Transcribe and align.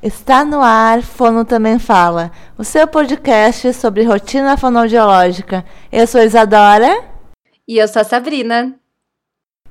Está 0.00 0.44
no 0.44 0.62
ar, 0.62 1.02
Fono 1.02 1.44
Também 1.44 1.76
Fala, 1.76 2.30
o 2.56 2.62
seu 2.62 2.86
podcast 2.86 3.72
sobre 3.74 4.04
rotina 4.04 4.56
fonoaudiológica. 4.56 5.64
Eu 5.90 6.06
sou 6.06 6.22
Isadora. 6.22 7.02
E 7.66 7.78
eu 7.78 7.88
sou 7.88 8.02
a 8.02 8.04
Sabrina. 8.04 8.78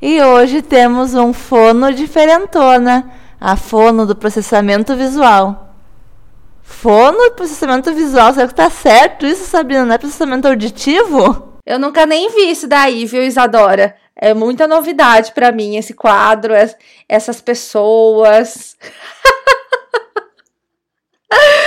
E 0.01 0.21
hoje 0.21 0.61
temos 0.61 1.13
um 1.13 1.31
fono 1.31 1.93
diferentona, 1.93 3.09
a 3.39 3.55
fono 3.55 4.05
do 4.05 4.17
processamento 4.17 4.97
visual. 4.97 5.73
Fono 6.62 7.32
processamento 7.32 7.94
visual, 7.94 8.34
será 8.34 8.50
que 8.50 8.54
tá 8.54 8.70
certo 8.70 9.25
isso, 9.25 9.46
Sabrina? 9.46 9.86
Não 9.86 9.96
é 9.96 9.98
processamento 9.98 10.50
auditivo? 10.50 11.54
Eu 11.66 11.80
nunca 11.80 12.05
nem 12.05 12.30
vi 12.32 12.52
isso 12.52 12.68
daí, 12.68 13.05
viu, 13.05 13.23
Isadora? 13.23 13.96
É 14.14 14.34
muita 14.34 14.68
novidade 14.68 15.32
para 15.32 15.54
mim 15.54 15.78
esse 15.78 15.94
quadro, 15.94 16.54
essas 17.07 17.39
pessoas. 17.39 18.75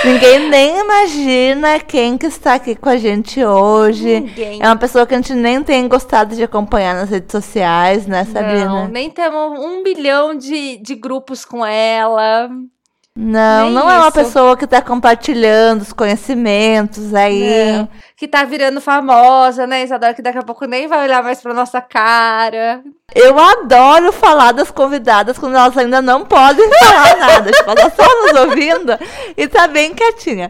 Ninguém 0.03 0.49
nem 0.49 0.79
imagina 0.79 1.79
quem 1.79 2.17
que 2.17 2.25
está 2.25 2.55
aqui 2.55 2.75
com 2.75 2.89
a 2.89 2.97
gente 2.97 3.43
hoje. 3.43 4.21
Ninguém. 4.21 4.59
É 4.61 4.65
uma 4.65 4.75
pessoa 4.75 5.05
que 5.05 5.13
a 5.13 5.17
gente 5.17 5.33
nem 5.35 5.61
tem 5.61 5.87
gostado 5.87 6.35
de 6.35 6.43
acompanhar 6.43 6.95
nas 6.95 7.09
redes 7.09 7.31
sociais, 7.31 8.07
né, 8.07 8.25
Sabrina? 8.25 8.65
Não, 8.65 8.87
nem 8.87 9.09
temos 9.09 9.59
um 9.59 9.83
bilhão 9.83 10.35
de, 10.35 10.77
de 10.77 10.95
grupos 10.95 11.45
com 11.45 11.63
ela. 11.63 12.49
Não, 13.13 13.65
Nem 13.65 13.73
não 13.73 13.91
é 13.91 13.97
uma 13.97 14.11
pessoa 14.11 14.55
que 14.55 14.63
está 14.63 14.81
compartilhando 14.81 15.81
os 15.81 15.91
conhecimentos 15.91 17.13
aí. 17.13 17.73
Não. 17.73 17.89
Que 18.15 18.23
está 18.23 18.45
virando 18.45 18.79
famosa, 18.79 19.67
né, 19.67 19.83
Isadora? 19.83 20.13
Que 20.13 20.21
daqui 20.21 20.37
a 20.37 20.43
pouco 20.43 20.65
nem 20.65 20.87
vai 20.87 21.03
olhar 21.03 21.21
mais 21.21 21.41
pra 21.41 21.53
nossa 21.53 21.81
cara. 21.81 22.81
Eu 23.13 23.37
adoro 23.37 24.13
falar 24.13 24.53
das 24.53 24.71
convidadas 24.71 25.37
quando 25.37 25.57
elas 25.57 25.77
ainda 25.77 26.01
não 26.01 26.23
podem 26.23 26.65
falar 26.79 27.17
nada. 27.17 27.51
tipo, 27.51 27.69
elas 27.69 27.93
só 27.93 28.21
nos 28.21 28.39
ouvindo 28.47 28.97
e 29.35 29.45
tá 29.45 29.67
bem 29.67 29.93
quietinha. 29.93 30.49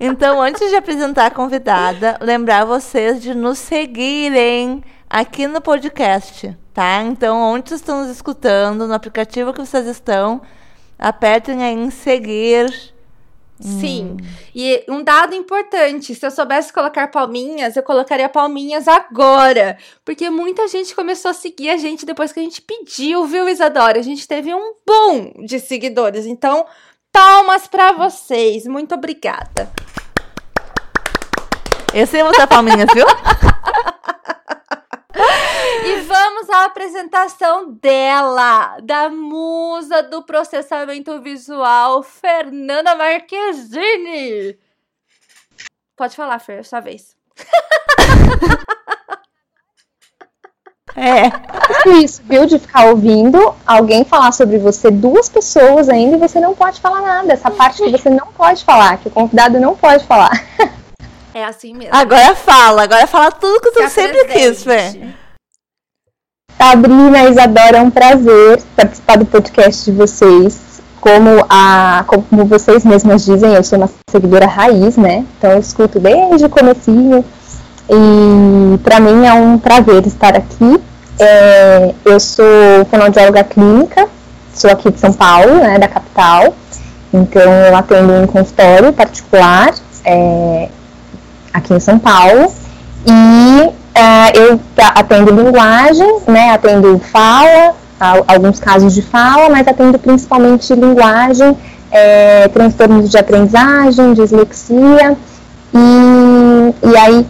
Então, 0.00 0.40
antes 0.40 0.70
de 0.70 0.76
apresentar 0.76 1.26
a 1.26 1.30
convidada, 1.30 2.16
lembrar 2.22 2.64
vocês 2.64 3.20
de 3.20 3.34
nos 3.34 3.58
seguirem 3.58 4.82
aqui 5.10 5.46
no 5.46 5.60
podcast, 5.60 6.56
tá? 6.72 7.02
Então, 7.02 7.38
onde 7.38 7.68
vocês 7.68 7.82
estão 7.82 8.00
nos 8.00 8.10
escutando, 8.10 8.86
no 8.86 8.94
aplicativo 8.94 9.52
que 9.52 9.60
vocês 9.60 9.86
estão 9.86 10.40
apertem 10.98 11.62
aí 11.62 11.74
em 11.74 11.90
seguir. 11.90 12.92
Sim. 13.60 14.16
Hum. 14.20 14.26
E 14.54 14.84
um 14.88 15.02
dado 15.02 15.34
importante: 15.34 16.14
se 16.14 16.24
eu 16.24 16.30
soubesse 16.30 16.72
colocar 16.72 17.08
palminhas, 17.08 17.76
eu 17.76 17.82
colocaria 17.82 18.28
palminhas 18.28 18.86
agora. 18.86 19.76
Porque 20.04 20.30
muita 20.30 20.68
gente 20.68 20.94
começou 20.94 21.30
a 21.30 21.34
seguir 21.34 21.70
a 21.70 21.76
gente 21.76 22.06
depois 22.06 22.32
que 22.32 22.40
a 22.40 22.42
gente 22.42 22.62
pediu, 22.62 23.24
viu, 23.26 23.48
Isadora? 23.48 23.98
A 23.98 24.02
gente 24.02 24.26
teve 24.26 24.54
um 24.54 24.74
boom 24.86 25.44
de 25.44 25.58
seguidores. 25.58 26.24
Então, 26.26 26.66
palmas 27.12 27.66
para 27.66 27.92
vocês. 27.92 28.64
Muito 28.66 28.94
obrigada. 28.94 29.70
Eu 31.92 32.06
sei 32.06 32.22
botar 32.22 32.46
palminhas, 32.46 32.88
viu? 32.94 33.06
E 35.84 36.00
vamos 36.00 36.50
à 36.50 36.64
apresentação 36.64 37.72
dela, 37.72 38.78
da 38.82 39.08
musa 39.08 40.02
do 40.02 40.22
processamento 40.22 41.20
visual, 41.20 42.02
Fernanda 42.02 42.94
Marquezine. 42.94 44.58
Pode 45.96 46.14
falar, 46.14 46.38
Fer, 46.38 46.64
sua 46.64 46.80
vez. 46.80 47.16
É. 50.96 51.30
Isso, 52.02 52.22
viu? 52.24 52.44
De 52.44 52.58
ficar 52.58 52.86
ouvindo 52.86 53.54
alguém 53.64 54.04
falar 54.04 54.32
sobre 54.32 54.58
você, 54.58 54.90
duas 54.90 55.28
pessoas 55.28 55.88
ainda, 55.88 56.16
e 56.16 56.18
você 56.18 56.40
não 56.40 56.54
pode 56.54 56.80
falar 56.80 57.02
nada. 57.02 57.32
Essa 57.32 57.50
parte 57.50 57.82
que 57.82 57.90
você 57.90 58.10
não 58.10 58.26
pode 58.32 58.64
falar, 58.64 58.98
que 58.98 59.08
o 59.08 59.10
convidado 59.10 59.60
não 59.60 59.76
pode 59.76 60.04
falar. 60.04 60.32
É 61.38 61.44
assim 61.44 61.72
mesmo. 61.72 61.94
Agora 61.94 62.34
fala, 62.34 62.82
agora 62.82 63.06
fala 63.06 63.30
tudo 63.30 63.60
que 63.60 63.70
tu 63.70 63.88
sempre 63.90 64.24
quis, 64.24 64.64
Fê. 64.64 65.06
Sabrina, 66.60 67.28
Isadora, 67.28 67.78
é 67.78 67.80
um 67.80 67.90
prazer 67.92 68.60
participar 68.74 69.18
do 69.18 69.24
podcast 69.24 69.84
de 69.84 69.96
vocês. 69.96 70.80
Como, 71.00 71.46
a, 71.48 72.04
como 72.08 72.44
vocês 72.44 72.84
mesmas 72.84 73.24
dizem, 73.24 73.54
eu 73.54 73.62
sou 73.62 73.78
uma 73.78 73.88
seguidora 74.10 74.48
raiz, 74.48 74.96
né? 74.96 75.24
Então 75.38 75.52
eu 75.52 75.60
escuto 75.60 76.00
desde 76.00 76.46
o 76.46 76.48
comecinho. 76.48 77.24
E 77.88 78.78
para 78.78 78.98
mim 78.98 79.24
é 79.24 79.32
um 79.32 79.58
prazer 79.58 80.04
estar 80.08 80.36
aqui. 80.36 80.82
É, 81.20 81.94
eu 82.04 82.18
sou 82.18 82.84
fonoaudióloga 82.90 83.44
clínica, 83.44 84.08
sou 84.52 84.72
aqui 84.72 84.90
de 84.90 84.98
São 84.98 85.12
Paulo, 85.12 85.54
né, 85.54 85.78
da 85.78 85.86
capital. 85.86 86.52
Então 87.14 87.42
eu 87.42 87.76
atendo 87.76 88.24
em 88.24 88.26
consultório 88.26 88.92
particular 88.92 89.72
é, 90.04 90.68
aqui 91.58 91.74
em 91.74 91.80
São 91.80 91.98
Paulo. 91.98 92.52
E 93.06 93.78
Uh, 93.98 94.30
eu 94.38 94.60
atendo 94.94 95.32
linguagem, 95.32 96.20
né, 96.28 96.50
atendo 96.52 97.00
fala, 97.00 97.74
alguns 98.28 98.60
casos 98.60 98.94
de 98.94 99.02
fala, 99.02 99.50
mas 99.50 99.66
atendo 99.66 99.98
principalmente 99.98 100.72
linguagem, 100.72 101.56
é, 101.90 102.46
transtornos 102.46 103.10
de 103.10 103.18
aprendizagem, 103.18 104.14
dislexia, 104.14 105.16
e, 105.74 106.74
e 106.86 106.96
aí, 106.96 107.26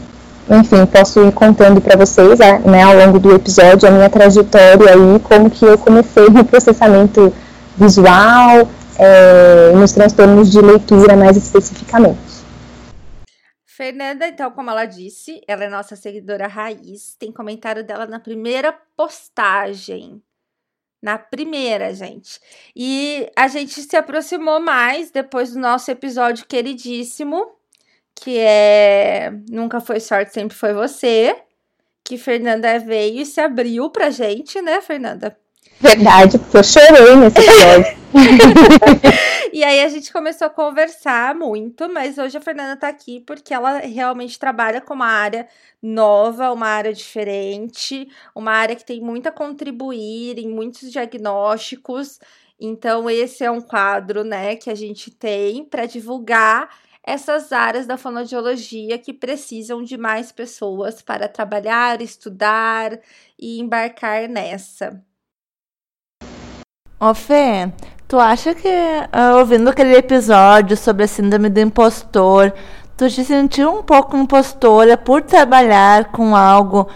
enfim, 0.51 0.85
posso 0.85 1.21
ir 1.25 1.33
contando 1.33 1.81
para 1.81 1.97
vocês, 1.97 2.39
é, 2.39 2.59
né, 2.59 2.83
ao 2.83 2.95
longo 2.97 3.19
do 3.19 3.35
episódio, 3.35 3.89
a 3.89 3.91
minha 3.91 4.11
trajetória 4.11 4.91
aí, 4.91 5.21
como 5.25 5.49
que 5.49 5.65
eu 5.65 5.79
comecei 5.79 6.29
no 6.29 6.45
processamento 6.45 7.33
visual, 7.79 8.69
é, 8.99 9.73
nos 9.75 9.93
transtornos 9.93 10.51
de 10.51 10.61
leitura 10.61 11.17
mais 11.17 11.35
especificamente. 11.35 12.28
Fernanda, 13.79 14.27
então, 14.27 14.51
como 14.51 14.71
ela 14.73 14.85
disse, 14.87 15.41
ela 15.47 15.63
é 15.63 15.69
nossa 15.69 15.95
seguidora 15.95 16.49
raiz. 16.49 17.15
Tem 17.17 17.31
comentário 17.31 17.85
dela 17.85 18.07
na 18.07 18.19
primeira 18.19 18.77
postagem. 18.97 20.21
Na 21.01 21.17
primeira, 21.17 21.95
gente. 21.95 22.41
E 22.75 23.31
a 23.37 23.47
gente 23.47 23.81
se 23.81 23.97
aproximou 23.97 24.59
mais 24.59 25.13
depois 25.13 25.53
do 25.53 25.61
nosso 25.61 25.89
episódio 25.93 26.45
queridíssimo, 26.45 27.53
que 28.17 28.37
é 28.37 29.31
Nunca 29.49 29.79
Foi 29.79 30.01
Sorte, 30.01 30.35
Sempre 30.35 30.57
Foi 30.57 30.73
Você. 30.73 31.37
Que 32.03 32.19
Fernanda 32.19 32.81
veio 32.81 33.21
e 33.21 33.27
se 33.27 33.41
abriu 33.41 33.91
pra 33.91 34.11
gente, 34.11 34.61
né, 34.61 34.81
Fernanda? 34.81 35.39
Verdade, 35.81 36.37
porque 36.37 36.57
eu 36.57 36.65
chorei 36.65 37.15
nesse 37.15 37.39
episódio. 37.39 37.97
e 39.59 39.65
aí 39.65 39.81
a 39.81 39.89
gente 39.89 40.13
começou 40.13 40.47
a 40.47 40.51
conversar 40.51 41.35
muito, 41.35 41.89
mas 41.93 42.17
hoje 42.19 42.37
a 42.39 42.41
Fernanda 42.41 42.77
tá 42.77 42.89
aqui 42.89 43.21
porque 43.21 43.53
ela 43.53 43.79
realmente 43.79 44.39
trabalha 44.39 44.81
com 44.81 44.95
uma 44.95 45.07
área 45.09 45.49
nova, 45.83 46.53
uma 46.53 46.67
área 46.69 46.93
diferente, 46.93 48.09
uma 48.35 48.53
área 48.53 48.77
que 48.77 48.85
tem 48.85 49.01
muito 49.01 49.27
a 49.29 49.33
contribuir 49.33 50.39
em 50.39 50.49
muitos 50.49 50.93
diagnósticos. 50.93 52.21
Então 52.61 53.11
esse 53.11 53.43
é 53.45 53.51
um 53.51 53.61
quadro, 53.61 54.23
né, 54.25 54.55
que 54.57 54.71
a 54.71 54.75
gente 54.77 55.11
tem 55.11 55.65
para 55.65 55.87
divulgar 55.87 56.71
essas 57.03 57.53
áreas 57.53 57.87
da 57.87 57.97
fonoaudiologia 57.97 58.99
que 58.99 59.13
precisam 59.13 59.83
de 59.83 59.97
mais 59.99 60.31
pessoas 60.31 61.03
para 61.03 61.29
trabalhar, 61.29 62.01
estudar 62.01 63.01
e 63.39 63.59
embarcar 63.61 64.29
nessa. 64.29 65.03
Ó, 67.01 67.15
Fê, 67.15 67.71
tu 68.09 68.19
acha 68.19 68.55
que, 68.55 68.69
uh, 68.69 69.39
ouvindo 69.39 69.71
aquele 69.71 69.95
episódio 69.97 70.77
sobre 70.77 71.05
a 71.05 71.07
síndrome 71.07 71.49
do 71.49 71.61
impostor, 71.61 72.53
tu 72.97 73.09
te 73.09 73.25
sentiu 73.25 73.73
um 73.73 73.83
pouco 73.85 74.17
impostora 74.17 74.97
por 74.97 75.23
trabalhar 75.23 76.07
com 76.07 76.35
algo 76.35 76.89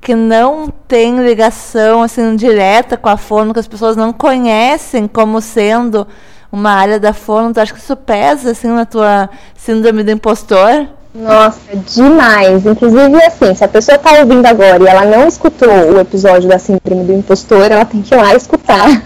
que 0.00 0.14
não 0.14 0.68
tem 0.86 1.18
ligação 1.24 2.04
assim 2.04 2.36
direta 2.36 2.96
com 2.96 3.08
a 3.08 3.16
fono, 3.16 3.52
que 3.52 3.58
as 3.58 3.66
pessoas 3.66 3.96
não 3.96 4.12
conhecem 4.12 5.08
como 5.08 5.40
sendo 5.40 6.06
uma 6.52 6.70
área 6.70 7.00
da 7.00 7.12
fono, 7.12 7.52
tu 7.52 7.58
acha 7.58 7.74
que 7.74 7.80
isso 7.80 7.96
pesa 7.96 8.52
assim 8.52 8.68
na 8.68 8.86
tua 8.86 9.28
síndrome 9.56 10.04
do 10.04 10.12
impostor? 10.12 10.86
Nossa, 11.12 11.58
demais. 11.74 12.64
Inclusive, 12.64 13.24
assim, 13.24 13.52
se 13.56 13.64
a 13.64 13.68
pessoa 13.68 13.96
está 13.96 14.20
ouvindo 14.20 14.46
agora 14.46 14.84
e 14.84 14.86
ela 14.86 15.04
não 15.04 15.26
escutou 15.26 15.68
o 15.68 15.98
episódio 15.98 16.48
da 16.48 16.60
síndrome 16.60 17.02
do 17.02 17.12
impostor, 17.12 17.72
ela 17.72 17.84
tem 17.84 18.02
que 18.02 18.14
ir 18.14 18.18
lá 18.18 18.36
escutar. 18.36 19.02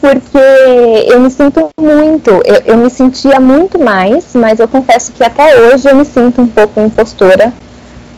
Porque 0.00 0.38
eu 1.08 1.20
me 1.20 1.30
sinto 1.30 1.68
muito, 1.78 2.30
eu, 2.44 2.62
eu, 2.64 2.76
me 2.78 2.88
sentia 2.88 3.38
muito 3.38 3.78
mais, 3.78 4.34
mas 4.34 4.58
eu 4.58 4.66
confesso 4.66 5.12
que 5.12 5.22
até 5.22 5.56
hoje 5.60 5.88
eu 5.88 5.94
me 5.94 6.04
sinto 6.04 6.40
um 6.40 6.46
pouco 6.46 6.80
impostora 6.80 7.52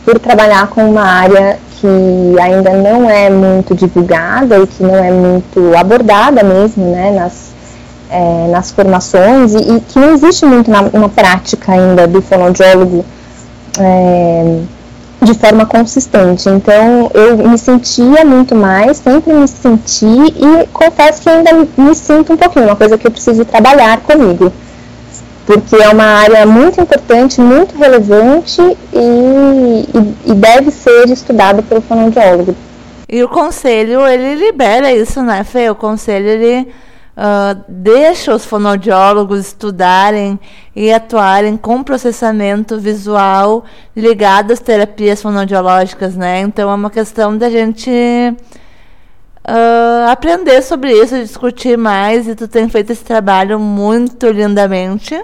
por 0.05 0.17
trabalhar 0.19 0.67
com 0.67 0.89
uma 0.89 1.03
área 1.03 1.59
que 1.79 2.39
ainda 2.41 2.71
não 2.71 3.09
é 3.09 3.29
muito 3.29 3.75
divulgada 3.75 4.57
e 4.59 4.67
que 4.67 4.81
não 4.81 4.95
é 4.95 5.11
muito 5.11 5.75
abordada 5.75 6.41
mesmo, 6.41 6.91
né, 6.91 7.11
nas, 7.11 7.51
é, 8.09 8.47
nas 8.49 8.71
formações 8.71 9.53
e, 9.53 9.75
e, 9.75 9.81
que 9.81 9.99
não 9.99 10.13
existe 10.13 10.45
muito 10.45 10.71
na, 10.71 10.81
uma 10.93 11.09
prática 11.09 11.73
ainda 11.73 12.07
do 12.07 12.21
fonoaudiólogo 12.21 13.03
é, 13.77 14.59
de 15.23 15.33
forma 15.33 15.65
consistente. 15.65 16.49
Então 16.49 17.09
eu 17.13 17.37
me 17.37 17.57
sentia 17.57 18.25
muito 18.25 18.55
mais, 18.55 18.97
sempre 18.97 19.33
me 19.33 19.47
senti 19.47 20.05
e 20.05 20.67
confesso 20.71 21.21
que 21.21 21.29
ainda 21.29 21.51
me 21.77 21.95
sinto 21.95 22.33
um 22.33 22.37
pouquinho, 22.37 22.65
uma 22.65 22.75
coisa 22.75 22.97
que 22.97 23.07
eu 23.07 23.11
preciso 23.11 23.45
trabalhar 23.45 23.99
comigo. 24.01 24.51
Porque 25.45 25.75
é 25.75 25.89
uma 25.89 26.05
área 26.05 26.45
muito 26.45 26.79
importante, 26.79 27.41
muito 27.41 27.77
relevante 27.77 28.61
e, 28.61 29.87
e, 29.93 30.31
e 30.31 30.33
deve 30.33 30.71
ser 30.71 31.09
estudada 31.09 31.61
pelo 31.61 31.81
fonoaudiólogo. 31.81 32.55
E 33.09 33.21
o 33.23 33.27
conselho, 33.27 34.07
ele 34.07 34.35
libera 34.35 34.91
isso, 34.91 35.21
né, 35.21 35.43
Fê? 35.43 35.69
O 35.69 35.75
conselho, 35.75 36.27
ele 36.29 36.67
uh, 37.17 37.63
deixa 37.67 38.33
os 38.33 38.45
fonoaudiólogos 38.45 39.39
estudarem 39.39 40.39
e 40.75 40.91
atuarem 40.91 41.55
com 41.57 41.83
processamento 41.83 42.79
visual 42.79 43.63
ligado 43.95 44.51
às 44.51 44.59
terapias 44.59 45.21
fonoaudiológicas, 45.21 46.15
né? 46.15 46.41
Então 46.41 46.69
é 46.69 46.75
uma 46.75 46.89
questão 46.89 47.37
da 47.37 47.49
gente 47.49 47.89
uh, 49.47 50.09
aprender 50.09 50.61
sobre 50.61 50.91
isso, 50.91 51.15
discutir 51.15 51.77
mais, 51.77 52.27
e 52.27 52.35
tu 52.35 52.47
tem 52.47 52.67
feito 52.69 52.91
esse 52.91 53.03
trabalho 53.03 53.59
muito 53.59 54.27
lindamente 54.29 55.21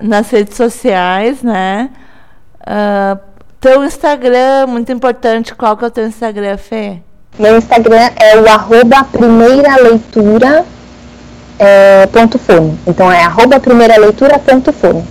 nas 0.00 0.30
redes 0.30 0.56
sociais, 0.56 1.42
né? 1.42 1.90
Uh, 2.60 3.18
teu 3.60 3.84
Instagram, 3.84 4.66
muito 4.66 4.92
importante, 4.92 5.54
qual 5.54 5.76
que 5.76 5.84
é 5.84 5.88
o 5.88 5.90
teu 5.90 6.06
Instagram, 6.06 6.56
Fê? 6.58 7.02
Meu 7.38 7.56
Instagram 7.56 8.10
é 8.16 8.38
o 8.38 8.48
arroba 8.48 9.02
primeira 9.04 9.76
leitura 9.76 10.64
é, 11.58 12.06
ponto 12.06 12.38
fone. 12.38 12.78
Então 12.86 13.10
é 13.10 13.24
arroba 13.24 13.58
primeira 13.58 13.96
leitura 13.96 14.38
ponto 14.38 14.72
fone. 14.72 15.04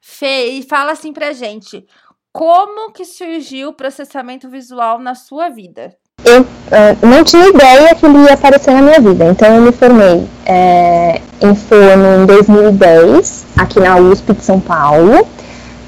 Fê, 0.00 0.46
e 0.46 0.62
fala 0.62 0.92
assim 0.92 1.12
pra 1.12 1.34
gente, 1.34 1.84
como 2.32 2.90
que 2.90 3.04
surgiu 3.04 3.68
o 3.68 3.74
processamento 3.74 4.48
visual 4.48 4.98
na 4.98 5.14
sua 5.14 5.50
vida? 5.50 5.94
Eu 6.24 6.40
uh, 6.40 7.06
não 7.06 7.22
tinha 7.22 7.48
ideia 7.48 7.94
que 7.94 8.06
ele 8.06 8.24
ia 8.24 8.32
aparecer 8.32 8.72
na 8.72 8.80
minha 8.80 9.00
vida, 9.00 9.26
então 9.26 9.54
eu 9.54 9.60
me 9.60 9.72
formei 9.72 10.26
é, 10.46 11.20
em 11.42 11.54
fono 11.54 12.22
em 12.22 12.26
2010, 12.26 13.44
aqui 13.58 13.78
na 13.78 13.96
USP 13.96 14.32
de 14.32 14.42
São 14.42 14.58
Paulo. 14.58 15.28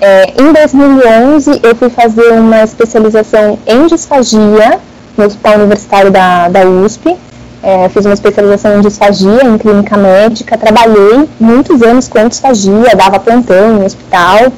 É, 0.00 0.33
em 0.41 0.53
2011, 0.53 1.61
eu 1.62 1.75
fui 1.75 1.91
fazer 1.91 2.33
uma 2.33 2.62
especialização 2.62 3.59
em 3.67 3.87
disfagia 3.87 4.79
no 5.17 5.25
Hospital 5.25 5.55
Universitário 5.55 6.11
da, 6.11 6.49
da 6.49 6.65
USP. 6.65 7.17
É, 7.61 7.89
fiz 7.89 8.05
uma 8.05 8.15
especialização 8.15 8.79
em 8.79 8.81
disfagia, 8.81 9.45
em 9.45 9.59
clínica 9.59 9.97
médica. 9.97 10.56
Trabalhei 10.56 11.29
muitos 11.41 11.83
anos 11.83 12.06
com 12.06 12.29
disfagia, 12.29 12.95
dava 12.97 13.19
plantão 13.19 13.75
no 13.75 13.85
hospital. 13.85 14.53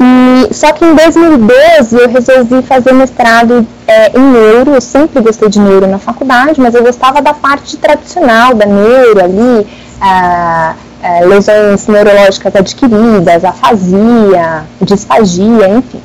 E, 0.00 0.54
só 0.54 0.72
que 0.72 0.84
em 0.84 0.94
2012 0.94 1.96
eu 1.96 2.08
resolvi 2.08 2.62
fazer 2.62 2.92
mestrado 2.92 3.66
é, 3.88 4.16
em 4.16 4.22
neuro. 4.22 4.74
Eu 4.74 4.80
sempre 4.80 5.20
gostei 5.20 5.48
de 5.48 5.58
neuro 5.58 5.88
na 5.88 5.98
faculdade, 5.98 6.60
mas 6.60 6.74
eu 6.76 6.82
gostava 6.84 7.20
da 7.20 7.34
parte 7.34 7.76
tradicional 7.76 8.54
da 8.54 8.66
neuro 8.66 9.22
ali. 9.22 9.66
Ah, 10.00 10.74
é, 11.02 11.24
lesões 11.24 11.86
neurológicas 11.86 12.54
adquiridas, 12.54 13.44
afasia, 13.44 14.64
disfagia, 14.82 15.68
enfim. 15.68 16.00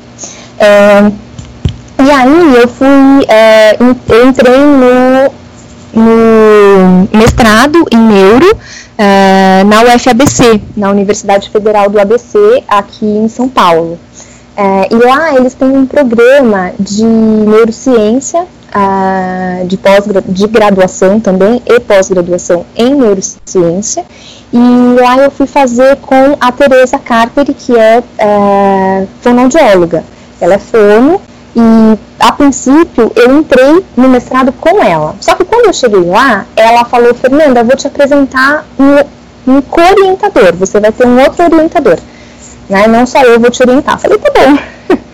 É, 0.58 1.10
e 2.02 2.10
aí 2.10 2.54
eu 2.56 2.68
fui, 2.68 3.26
é, 3.28 3.76
entrei 4.28 4.58
no, 4.58 5.32
no 5.94 7.08
mestrado 7.12 7.84
em 7.92 7.98
neuro 7.98 8.56
é, 8.98 9.64
na 9.64 9.82
UFABC, 9.82 10.60
na 10.76 10.90
Universidade 10.90 11.50
Federal 11.50 11.90
do 11.90 12.00
ABC, 12.00 12.38
aqui 12.66 13.04
em 13.04 13.28
São 13.28 13.48
Paulo. 13.48 13.98
É, 14.56 14.88
e 14.90 14.94
lá 14.94 15.34
eles 15.34 15.52
têm 15.52 15.68
um 15.68 15.86
programa 15.86 16.72
de 16.80 17.04
neurociência 17.04 18.46
de, 19.66 19.76
pós 19.76 20.04
de 20.28 20.46
graduação 20.46 21.18
também 21.20 21.62
e 21.66 21.80
pós-graduação 21.80 22.64
em 22.74 22.94
neurociência. 22.94 24.04
E 24.52 25.00
lá 25.00 25.18
eu 25.18 25.30
fui 25.30 25.46
fazer 25.46 25.96
com 25.96 26.36
a 26.40 26.52
Teresa 26.52 26.98
Carperi, 26.98 27.52
que 27.52 27.76
é, 27.76 28.02
é 28.18 29.06
fonoaudióloga. 29.20 30.04
Ela 30.40 30.54
é 30.54 30.58
fono 30.58 31.20
e 31.54 31.98
a 32.20 32.32
princípio 32.32 33.10
eu 33.16 33.38
entrei 33.38 33.84
no 33.96 34.08
mestrado 34.08 34.52
com 34.52 34.82
ela. 34.82 35.14
Só 35.20 35.34
que 35.34 35.44
quando 35.44 35.66
eu 35.66 35.72
cheguei 35.72 36.02
lá, 36.02 36.44
ela 36.54 36.84
falou, 36.84 37.14
Fernanda, 37.14 37.60
eu 37.60 37.64
vou 37.64 37.76
te 37.76 37.86
apresentar 37.86 38.66
um, 38.78 39.52
um 39.54 39.62
co-orientador, 39.62 40.54
você 40.54 40.78
vai 40.78 40.92
ter 40.92 41.06
um 41.06 41.18
outro 41.20 41.44
orientador. 41.44 41.98
Né? 42.68 42.86
Não 42.86 43.06
só 43.06 43.22
eu 43.22 43.40
vou 43.40 43.50
te 43.50 43.62
orientar. 43.62 43.94
Eu 43.94 43.98
falei, 43.98 44.18
tá 44.18 44.30
bom. 44.30 44.96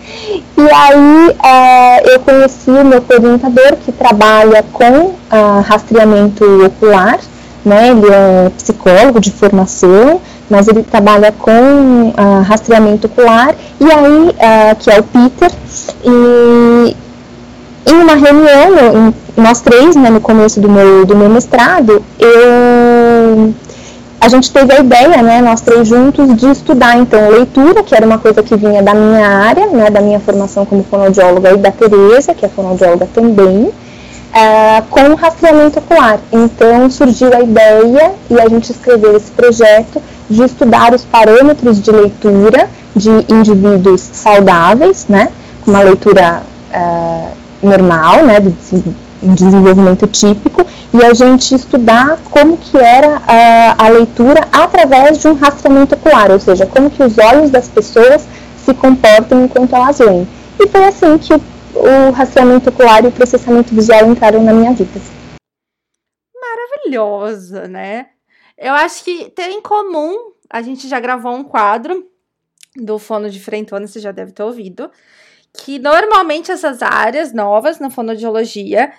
E 0.55 0.61
aí 0.61 1.35
é, 1.43 2.15
eu 2.15 2.19
conheci 2.19 2.69
o 2.69 2.85
meu 2.85 3.03
orientador 3.09 3.75
que 3.83 3.91
trabalha 3.91 4.63
com 4.71 5.15
ah, 5.29 5.63
rastreamento 5.65 6.45
ocular, 6.65 7.19
né? 7.65 7.89
Ele 7.89 8.07
é 8.07 8.51
psicólogo 8.57 9.19
de 9.19 9.31
formação, 9.31 10.21
mas 10.49 10.67
ele 10.67 10.83
trabalha 10.83 11.31
com 11.31 12.13
ah, 12.15 12.41
rastreamento 12.41 13.07
ocular, 13.07 13.55
e 13.79 13.85
aí, 13.85 14.35
ah, 14.39 14.75
que 14.75 14.89
é 14.91 14.99
o 14.99 15.03
Peter, 15.03 15.51
e 16.03 16.95
em 17.85 17.95
uma 17.95 18.15
reunião, 18.15 19.13
nós 19.35 19.61
três, 19.61 19.95
né, 19.95 20.09
no 20.09 20.21
começo 20.21 20.59
do 20.59 20.69
meu, 20.69 21.05
do 21.05 21.15
meu 21.15 21.29
mestrado, 21.29 22.03
eu 22.19 23.53
a 24.21 24.29
gente 24.29 24.53
teve 24.53 24.71
a 24.71 24.79
ideia, 24.79 25.21
né, 25.21 25.41
nós 25.41 25.59
três 25.59 25.85
juntos, 25.85 26.33
de 26.37 26.49
estudar 26.49 26.97
então 26.97 27.29
leitura, 27.29 27.83
que 27.83 27.93
era 27.93 28.05
uma 28.05 28.17
coisa 28.17 28.41
que 28.41 28.55
vinha 28.55 28.81
da 28.81 28.93
minha 28.93 29.27
área, 29.27 29.67
né, 29.67 29.89
da 29.89 29.99
minha 29.99 30.17
formação 30.17 30.65
como 30.65 30.81
fonoaudióloga 30.81 31.51
e 31.51 31.57
da 31.57 31.71
Tereza, 31.71 32.33
que 32.33 32.45
é 32.45 32.47
fonoaudióloga 32.47 33.05
também, 33.13 33.69
uh, 34.33 34.85
com 34.89 35.13
rastreamento 35.13 35.79
ocular. 35.79 36.19
Então 36.31 36.89
surgiu 36.89 37.33
a 37.33 37.41
ideia 37.41 38.13
e 38.29 38.39
a 38.39 38.49
gente 38.49 38.71
escreveu 38.71 39.15
esse 39.15 39.31
projeto 39.31 40.01
de 40.29 40.43
estudar 40.43 40.93
os 40.93 41.03
parâmetros 41.05 41.81
de 41.81 41.91
leitura 41.91 42.69
de 42.95 43.09
indivíduos 43.29 44.01
saudáveis, 44.01 45.07
né, 45.07 45.29
com 45.63 45.71
uma 45.71 45.81
leitura 45.81 46.43
uh, 46.73 47.31
normal, 47.61 48.23
né, 48.23 48.39
do 48.39 48.53
desenvolvimento 49.21 50.05
típico, 50.07 50.65
e 50.93 51.03
a 51.03 51.13
gente 51.13 51.55
estudar 51.55 52.19
como 52.29 52.57
que 52.57 52.77
era 52.77 53.21
a, 53.27 53.85
a 53.85 53.89
leitura 53.89 54.41
através 54.51 55.17
de 55.19 55.27
um 55.27 55.33
rastreamento 55.33 55.95
ocular, 55.95 56.29
ou 56.29 56.39
seja, 56.39 56.65
como 56.65 56.89
que 56.89 57.01
os 57.01 57.17
olhos 57.17 57.49
das 57.49 57.67
pessoas 57.67 58.27
se 58.63 58.73
comportam 58.73 59.45
enquanto 59.45 59.75
elas 59.75 59.99
leem. 59.99 60.27
E 60.59 60.67
foi 60.67 60.85
assim 60.85 61.17
que 61.17 61.33
o, 61.33 61.41
o 61.75 62.11
rastreamento 62.11 62.69
ocular 62.69 63.03
e 63.03 63.07
o 63.07 63.11
processamento 63.11 63.73
visual 63.73 64.09
entraram 64.09 64.43
na 64.43 64.53
minha 64.53 64.73
vida. 64.73 64.99
Maravilhosa, 66.39 67.67
né? 67.67 68.07
Eu 68.57 68.73
acho 68.73 69.03
que 69.03 69.29
tem 69.31 69.57
em 69.57 69.61
comum, 69.61 70.31
a 70.49 70.61
gente 70.61 70.87
já 70.87 70.99
gravou 70.99 71.33
um 71.33 71.43
quadro 71.43 72.07
do 72.75 72.97
Fono 72.97 73.29
de 73.29 73.39
Frentona, 73.39 73.87
você 73.87 73.99
já 73.99 74.11
deve 74.11 74.31
ter 74.31 74.43
ouvido, 74.43 74.91
que 75.53 75.79
normalmente 75.79 76.51
essas 76.51 76.81
áreas 76.81 77.33
novas 77.33 77.79
na 77.79 77.89
fonodiologia 77.89 78.91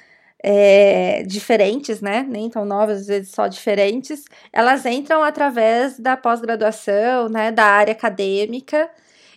é, 0.43 1.23
diferentes, 1.23 2.01
né? 2.01 2.25
Nem 2.29 2.51
tão 2.51 2.65
novas, 2.65 3.03
às 3.03 3.07
vezes 3.07 3.31
só 3.31 3.47
diferentes, 3.47 4.25
elas 4.53 4.85
entram 4.85 5.23
através 5.23 5.99
da 5.99 6.17
pós-graduação, 6.17 7.29
né? 7.29 7.51
Da 7.51 7.65
área 7.65 7.93
acadêmica. 7.93 8.91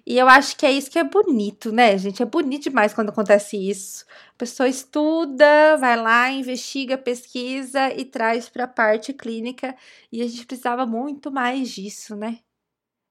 E 0.09 0.17
eu 0.17 0.29
acho 0.29 0.55
que 0.55 0.65
é 0.65 0.71
isso 0.71 0.89
que 0.89 0.97
é 0.97 1.03
bonito, 1.03 1.69
né, 1.69 1.97
gente? 1.97 2.23
É 2.23 2.25
bonito 2.25 2.63
demais 2.63 2.93
quando 2.93 3.09
acontece 3.09 3.57
isso. 3.57 4.05
A 4.29 4.37
pessoa 4.37 4.69
estuda, 4.69 5.75
vai 5.77 5.97
lá, 5.97 6.31
investiga, 6.31 6.97
pesquisa 6.97 7.93
e 7.93 8.05
traz 8.05 8.47
para 8.47 8.63
a 8.63 8.69
parte 8.69 9.11
clínica. 9.11 9.75
E 10.09 10.21
a 10.21 10.25
gente 10.25 10.45
precisava 10.45 10.85
muito 10.85 11.29
mais 11.29 11.67
disso, 11.67 12.15
né? 12.15 12.37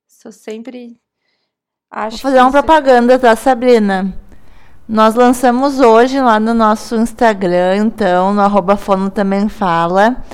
Sou 0.09 0.33
sempre. 0.33 0.99
Acho 1.91 2.17
Vou 2.17 2.31
fazer 2.31 2.41
uma 2.41 2.51
propaganda, 2.51 3.19
tá, 3.19 3.37
Sabrina? 3.37 4.19
Nós 4.89 5.15
lançamos 5.15 5.81
hoje 5.81 6.19
lá 6.19 6.41
no 6.41 6.55
nosso 6.55 6.97
Instagram, 6.97 7.77
então, 7.77 8.33
no 8.33 8.41
arroba 8.41 8.75
Fono 8.75 9.11
também 9.11 9.51
fala, 9.51 10.25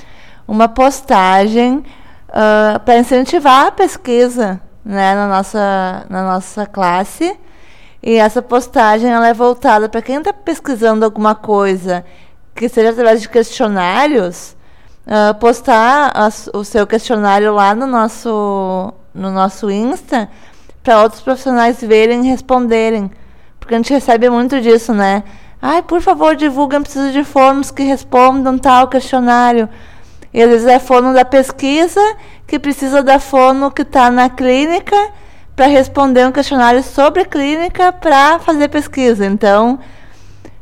uma 0.46 0.68
postagem 0.68 1.78
uh, 1.78 1.84
ah, 2.28 2.80
para 2.84 2.98
incentivar 2.98 3.66
a 3.66 3.72
pesquisa 3.72 4.62
né, 4.84 5.14
na, 5.14 5.28
nossa, 5.28 6.06
na 6.08 6.22
nossa 6.22 6.66
classe. 6.66 7.38
E 8.02 8.14
essa 8.16 8.42
postagem 8.42 9.10
ela 9.10 9.28
é 9.28 9.34
voltada 9.34 9.88
para 9.88 10.02
quem 10.02 10.16
está 10.16 10.32
pesquisando 10.32 11.04
alguma 11.04 11.34
coisa, 11.34 12.04
que 12.54 12.68
seja 12.68 12.90
através 12.90 13.20
de 13.22 13.28
questionários, 13.28 14.56
uh, 15.06 15.34
postar 15.38 16.12
o 16.52 16.64
seu 16.64 16.86
questionário 16.86 17.54
lá 17.54 17.74
no 17.74 17.86
nosso, 17.86 18.92
no 19.14 19.30
nosso 19.30 19.70
Insta, 19.70 20.28
para 20.82 21.02
outros 21.02 21.22
profissionais 21.22 21.80
verem 21.80 22.26
e 22.26 22.30
responderem 22.30 23.10
porque 23.62 23.76
a 23.76 23.78
gente 23.78 23.92
recebe 23.92 24.28
muito 24.28 24.60
disso, 24.60 24.92
né? 24.92 25.22
Ai, 25.60 25.82
por 25.82 26.00
favor, 26.00 26.34
divulguem, 26.34 26.82
preciso 26.82 27.12
de 27.12 27.22
fonos 27.22 27.70
que 27.70 27.84
respondam 27.84 28.58
tal 28.58 28.88
questionário. 28.88 29.68
E 30.32 30.46
vezes 30.46 30.66
é 30.66 30.78
fono 30.78 31.12
da 31.12 31.24
pesquisa, 31.24 32.00
que 32.46 32.58
precisa 32.58 33.02
da 33.02 33.18
fono 33.18 33.70
que 33.70 33.82
está 33.82 34.10
na 34.10 34.30
clínica, 34.30 34.96
para 35.54 35.66
responder 35.66 36.26
um 36.26 36.32
questionário 36.32 36.82
sobre 36.82 37.24
clínica 37.24 37.92
para 37.92 38.38
fazer 38.38 38.68
pesquisa. 38.68 39.26
Então, 39.26 39.74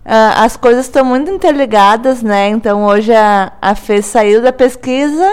uh, 0.05 0.35
as 0.37 0.57
coisas 0.57 0.87
estão 0.87 1.05
muito 1.05 1.31
interligadas, 1.31 2.23
né? 2.23 2.49
Então, 2.49 2.85
hoje 2.85 3.15
a, 3.15 3.53
a 3.62 3.75
Fê 3.75 4.03
saiu 4.03 4.43
da 4.43 4.53
pesquisa 4.53 5.29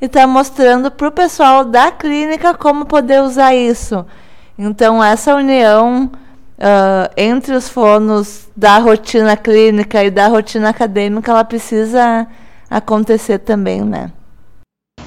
e 0.00 0.06
está 0.06 0.26
mostrando 0.26 0.90
para 0.90 1.08
o 1.08 1.12
pessoal 1.12 1.64
da 1.64 1.90
clínica 1.90 2.54
como 2.54 2.86
poder 2.86 3.20
usar 3.22 3.54
isso. 3.54 4.06
Então, 4.58 5.04
essa 5.04 5.34
união 5.34 6.10
uh, 6.58 7.12
entre 7.16 7.54
os 7.54 7.68
fonos 7.68 8.48
da 8.56 8.78
rotina 8.78 9.36
clínica 9.36 10.02
e 10.02 10.10
da 10.10 10.28
rotina 10.28 10.70
acadêmica, 10.70 11.30
ela 11.30 11.44
precisa 11.44 12.26
acontecer 12.70 13.38
também, 13.38 13.82
né? 13.82 14.10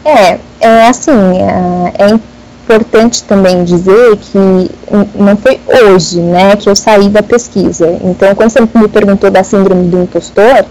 É, 0.05 0.39
é 0.59 0.87
assim, 0.87 1.11
é, 1.11 2.05
é 2.05 2.19
importante 2.63 3.23
também 3.23 3.63
dizer 3.63 4.15
que 4.17 4.71
não 5.15 5.35
foi 5.35 5.59
hoje, 5.83 6.19
né, 6.19 6.55
que 6.55 6.69
eu 6.69 6.75
saí 6.75 7.09
da 7.09 7.23
pesquisa. 7.23 7.99
Então, 8.03 8.33
quando 8.35 8.49
você 8.51 8.61
me 8.61 8.87
perguntou 8.87 9.31
da 9.31 9.43
síndrome 9.43 9.87
do 9.87 10.03
impostor, 10.03 10.65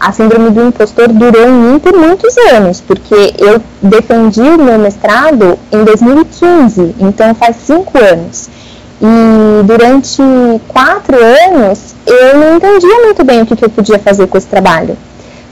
a 0.00 0.10
síndrome 0.10 0.50
do 0.50 0.62
impostor 0.62 1.08
durou 1.08 1.48
em 1.48 1.52
mim 1.52 1.78
por 1.78 1.96
muitos 1.96 2.36
anos, 2.52 2.80
porque 2.80 3.34
eu 3.38 3.62
defendi 3.80 4.40
o 4.40 4.60
meu 4.60 4.78
mestrado 4.78 5.58
em 5.70 5.84
2015, 5.84 6.96
então 6.98 7.34
faz 7.34 7.56
cinco 7.64 7.98
anos. 7.98 8.48
E 9.00 9.64
durante 9.64 10.22
quatro 10.68 11.16
anos 11.16 11.94
eu 12.06 12.38
não 12.38 12.56
entendia 12.56 13.00
muito 13.04 13.24
bem 13.24 13.42
o 13.42 13.46
que, 13.46 13.56
que 13.56 13.64
eu 13.64 13.70
podia 13.70 13.98
fazer 13.98 14.26
com 14.26 14.38
esse 14.38 14.46
trabalho. 14.46 14.96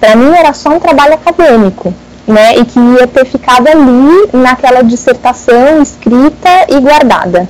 Para 0.00 0.16
mim 0.16 0.32
era 0.34 0.52
só 0.54 0.70
um 0.70 0.80
trabalho 0.80 1.14
acadêmico, 1.14 1.92
né? 2.26 2.56
E 2.56 2.64
que 2.64 2.80
ia 2.80 3.06
ter 3.06 3.26
ficado 3.26 3.68
ali 3.68 4.28
naquela 4.32 4.82
dissertação 4.82 5.82
escrita 5.82 6.48
e 6.68 6.80
guardada. 6.80 7.46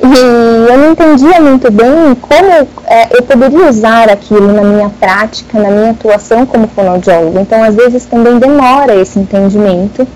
E 0.00 0.70
eu 0.70 0.78
não 0.78 0.92
entendia 0.92 1.40
muito 1.40 1.70
bem 1.72 2.14
como 2.20 2.68
é, 2.86 3.08
eu 3.10 3.22
poderia 3.22 3.68
usar 3.68 4.08
aquilo 4.08 4.52
na 4.52 4.62
minha 4.62 4.88
prática, 4.90 5.58
na 5.58 5.70
minha 5.70 5.90
atuação 5.90 6.46
como 6.46 6.68
fonoaudiólogo. 6.68 7.38
Então, 7.40 7.62
às 7.64 7.74
vezes, 7.74 8.04
também 8.04 8.38
demora 8.38 8.94
esse 8.94 9.18
entendimento. 9.18 10.06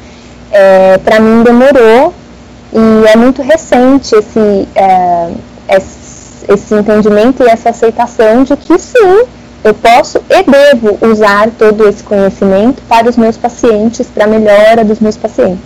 É, 0.53 0.99
Para 0.99 1.19
mim, 1.19 1.43
demorou, 1.43 2.15
e 2.73 3.07
é 3.09 3.17
muito 3.17 3.43
recente 3.43 4.15
esse, 4.15 4.69
é, 4.75 5.31
esse 6.49 6.75
entendimento 6.75 7.43
e 7.43 7.47
essa 7.49 7.71
aceitação 7.71 8.45
de 8.45 8.57
que 8.57 8.79
sim, 8.79 9.25
eu 9.65 9.75
posso 9.75 10.19
e 10.29 10.43
devo 10.43 10.99
usar 11.07 11.51
todo 11.57 11.89
esse 11.89 12.03
conhecimento 12.03 12.83
para 12.89 13.09
os 13.09 13.17
meus 13.17 13.37
pacientes, 13.37 14.09
para 14.09 14.25
a 14.25 14.29
melhora 14.29 14.85
dos 14.85 14.99
meus 14.99 15.17
pacientes. 15.17 15.65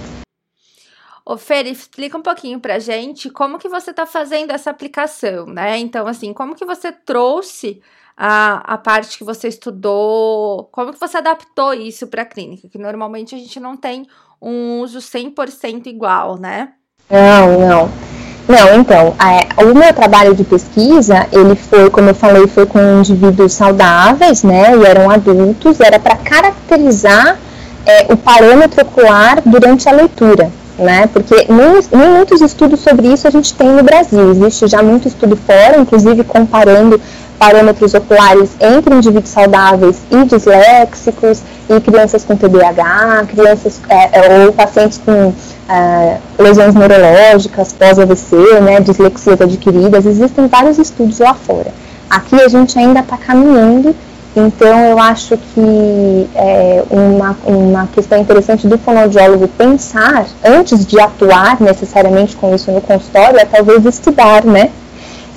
Ô, 1.24 1.36
Fer, 1.36 1.66
explica 1.66 2.16
um 2.16 2.22
pouquinho 2.22 2.60
pra 2.60 2.78
gente 2.78 3.30
como 3.30 3.58
que 3.58 3.68
você 3.68 3.90
está 3.90 4.06
fazendo 4.06 4.52
essa 4.52 4.70
aplicação, 4.70 5.46
né? 5.46 5.78
Então, 5.78 6.06
assim, 6.06 6.32
como 6.32 6.54
que 6.54 6.64
você 6.64 6.92
trouxe 6.92 7.80
a, 8.16 8.74
a 8.74 8.78
parte 8.78 9.18
que 9.18 9.24
você 9.24 9.48
estudou, 9.48 10.68
como 10.70 10.92
que 10.92 11.00
você 11.00 11.16
adaptou 11.16 11.74
isso 11.74 12.06
para 12.06 12.22
a 12.22 12.26
clínica? 12.26 12.68
Que 12.68 12.78
normalmente 12.78 13.34
a 13.34 13.38
gente 13.38 13.58
não 13.58 13.76
tem 13.76 14.06
um 14.40 14.80
uso 14.80 14.98
100% 14.98 15.86
igual, 15.86 16.38
né? 16.38 16.74
Não, 17.10 17.58
não. 17.58 18.15
Não, 18.48 18.78
então, 18.78 19.14
é, 19.18 19.64
o 19.64 19.74
meu 19.74 19.92
trabalho 19.92 20.32
de 20.32 20.44
pesquisa, 20.44 21.26
ele 21.32 21.56
foi, 21.56 21.90
como 21.90 22.10
eu 22.10 22.14
falei, 22.14 22.46
foi 22.46 22.64
com 22.64 22.78
indivíduos 23.00 23.52
saudáveis, 23.52 24.44
né, 24.44 24.72
e 24.76 24.84
eram 24.84 25.10
adultos, 25.10 25.80
era 25.80 25.98
para 25.98 26.16
caracterizar 26.16 27.38
é, 27.84 28.06
o 28.12 28.16
parâmetro 28.16 28.82
ocular 28.82 29.42
durante 29.44 29.88
a 29.88 29.92
leitura, 29.92 30.48
né, 30.78 31.08
porque 31.12 31.34
nem, 31.48 31.80
nem 31.92 32.10
muitos 32.10 32.40
estudos 32.40 32.80
sobre 32.80 33.08
isso 33.08 33.26
a 33.26 33.30
gente 33.30 33.52
tem 33.52 33.68
no 33.68 33.82
Brasil, 33.82 34.30
existe 34.30 34.68
já 34.68 34.80
muito 34.80 35.08
estudo 35.08 35.36
fora, 35.36 35.80
inclusive 35.80 36.22
comparando 36.22 37.00
parâmetros 37.40 37.94
oculares 37.94 38.50
entre 38.60 38.94
indivíduos 38.94 39.28
saudáveis 39.28 39.96
e 40.08 40.24
disléxicos, 40.24 41.42
e 41.68 41.80
crianças 41.80 42.24
com 42.24 42.36
TDAH, 42.36 43.26
crianças 43.28 43.80
é, 43.88 44.20
é, 44.20 44.44
ou 44.46 44.52
pacientes 44.52 45.00
com 45.04 45.32
é, 45.68 46.18
lesões 46.38 46.74
neurológicas, 46.74 47.72
pós-AVC, 47.72 48.60
né, 48.60 48.80
dislexias 48.80 49.40
adquiridas, 49.40 50.06
existem 50.06 50.46
vários 50.46 50.78
estudos 50.78 51.18
lá 51.18 51.34
fora. 51.34 51.72
Aqui 52.08 52.40
a 52.40 52.48
gente 52.48 52.78
ainda 52.78 53.00
está 53.00 53.16
caminhando, 53.16 53.94
então 54.36 54.90
eu 54.90 54.98
acho 54.98 55.36
que 55.36 56.28
é 56.34 56.84
uma, 56.90 57.36
uma 57.44 57.86
questão 57.88 58.18
interessante 58.18 58.68
do 58.68 58.78
fonoaudiólogo 58.78 59.48
pensar, 59.48 60.26
antes 60.44 60.86
de 60.86 61.00
atuar 61.00 61.60
necessariamente 61.60 62.36
com 62.36 62.54
isso 62.54 62.70
no 62.70 62.80
consultório, 62.80 63.38
é 63.38 63.44
talvez 63.44 63.84
estudar, 63.84 64.44
né? 64.44 64.70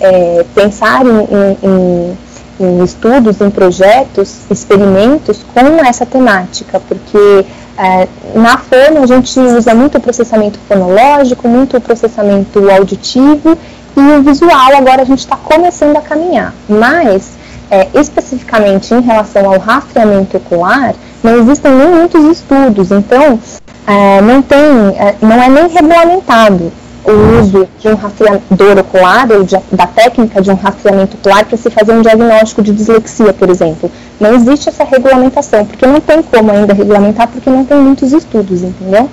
É, 0.02 0.46
pensar 0.56 1.06
em, 1.06 1.10
em, 1.10 1.58
em 1.64 2.18
em 2.60 2.84
estudos, 2.84 3.40
em 3.42 3.50
projetos, 3.50 4.42
experimentos 4.50 5.40
com 5.54 5.86
essa 5.86 6.06
temática, 6.06 6.80
porque 6.80 7.46
é, 7.78 8.08
na 8.36 8.58
fono 8.58 9.04
a 9.04 9.08
gente 9.08 9.40
usa 9.40 9.74
muito 9.74 9.98
o 9.98 10.02
processamento 10.02 10.60
fonológico, 10.68 11.48
muito 11.48 11.78
o 11.78 11.82
processamento 11.82 12.70
auditivo 12.70 13.58
e 13.96 14.00
o 14.00 14.22
visual 14.22 14.76
agora 14.76 15.02
a 15.02 15.06
gente 15.06 15.20
está 15.20 15.38
começando 15.38 15.96
a 15.96 16.02
caminhar, 16.02 16.54
mas 16.68 17.32
é, 17.72 17.88
especificamente 17.94 18.94
em 18.94 19.02
relação 19.02 19.46
ao 19.46 19.60
rastreamento 19.60 20.38
ocular, 20.38 20.94
não 21.24 21.40
existem 21.40 21.72
nem 21.72 21.88
muitos 21.90 22.24
estudos, 22.26 22.92
então 22.92 23.40
é, 23.88 24.22
não 24.22 24.42
tem, 24.42 24.60
é, 24.98 25.16
não 25.22 25.42
é 25.42 25.50
nem 25.50 25.68
regulamentado 25.68 26.72
o 27.04 27.40
uso 27.40 27.68
de 27.80 27.88
um 27.88 27.96
rastreador 27.96 28.78
ocular 28.80 29.32
ou 29.32 29.44
de, 29.44 29.58
da 29.72 29.88
técnica 29.88 30.42
de 30.42 30.52
um 30.52 30.56
rastreamento 30.56 31.18
ocular 31.18 31.46
para 31.46 31.58
se 31.58 31.70
fazer 31.70 31.94
um 31.94 32.02
diagnóstico 32.02 32.62
de 32.62 32.72
dislexia, 32.72 33.34
por 33.34 33.50
exemplo. 33.50 33.92
Não 34.20 34.34
existe 34.34 34.70
essa 34.70 34.84
regulamentação, 34.84 35.66
porque 35.66 35.86
não 35.86 36.00
tem 36.00 36.22
como 36.22 36.52
ainda 36.52 36.74
regulamentar, 36.74 37.28
porque 37.28 37.50
não 37.50 37.64
tem 37.66 37.78
muitos 37.78 38.12
estudos, 38.12 38.64
entendeu? 38.64 39.10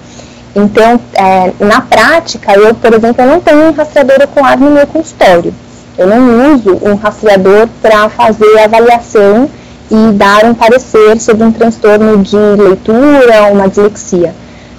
Então, 0.54 0.98
é, 1.14 1.52
na 1.64 1.80
prática, 1.80 2.54
eu, 2.54 2.74
por 2.74 2.92
exemplo, 2.92 3.22
eu 3.22 3.28
não 3.28 3.40
tenho 3.40 3.68
um 3.68 3.72
rastreador 3.72 4.16
ocular 4.24 4.58
no 4.58 4.70
meu 4.70 4.86
consultório. 4.86 5.54
Eu 5.98 6.06
não 6.06 6.54
uso 6.54 6.78
um 6.82 6.94
rastreador 6.94 7.68
para 7.80 8.08
fazer 8.08 8.58
avaliação 8.58 9.48
e 9.90 10.12
dar 10.12 10.44
um 10.44 10.54
parecer 10.54 11.20
sobre 11.20 11.44
um 11.44 11.52
transtorno 11.52 12.22
de 12.22 12.36
leitura 12.36 13.44
ou 13.44 13.52
uma 13.54 13.68
dislexia 13.68 14.34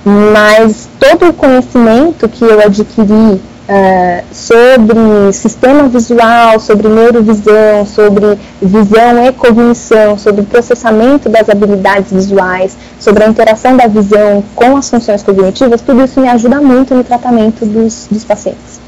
mas 0.08 0.88
todo 0.98 1.28
o 1.28 1.34
conhecimento 1.34 2.30
que 2.30 2.46
eu 2.46 2.62
adquiri 2.62 3.12
uh, 3.12 4.24
sobre 4.32 5.34
sistema 5.34 5.90
visual, 5.90 6.62
sobre 6.62 6.88
neurovisão, 6.88 7.86
sobre 7.86 8.40
visão 8.62 9.26
e 9.26 9.34
cognição, 9.34 10.18
sobre 10.18 10.44
processamento 10.44 11.28
das 11.28 11.50
habilidades 11.50 12.14
visuais, 12.14 12.78
sobre 12.98 13.26
a 13.26 13.28
interação 13.28 13.76
da 13.76 13.88
visão 13.88 14.42
com 14.56 14.78
as 14.78 14.90
funções 14.90 15.22
cognitivas, 15.24 15.82
tudo 15.82 16.06
isso 16.06 16.22
me 16.22 16.30
ajuda 16.30 16.62
muito 16.62 16.96
no 16.96 17.04
tratamento 17.04 17.66
dos, 17.66 18.08
dos 18.10 18.24
pacientes. 18.24 18.80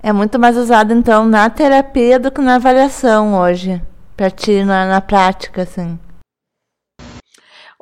É 0.00 0.12
muito 0.12 0.38
mais 0.38 0.56
usado, 0.56 0.92
então, 0.92 1.26
na 1.26 1.50
terapia 1.50 2.16
do 2.16 2.30
que 2.30 2.40
na 2.40 2.54
avaliação 2.54 3.34
hoje, 3.34 3.82
para 4.16 4.30
ti, 4.30 4.62
na, 4.62 4.86
na 4.86 5.00
prática, 5.00 5.62
assim. 5.62 5.98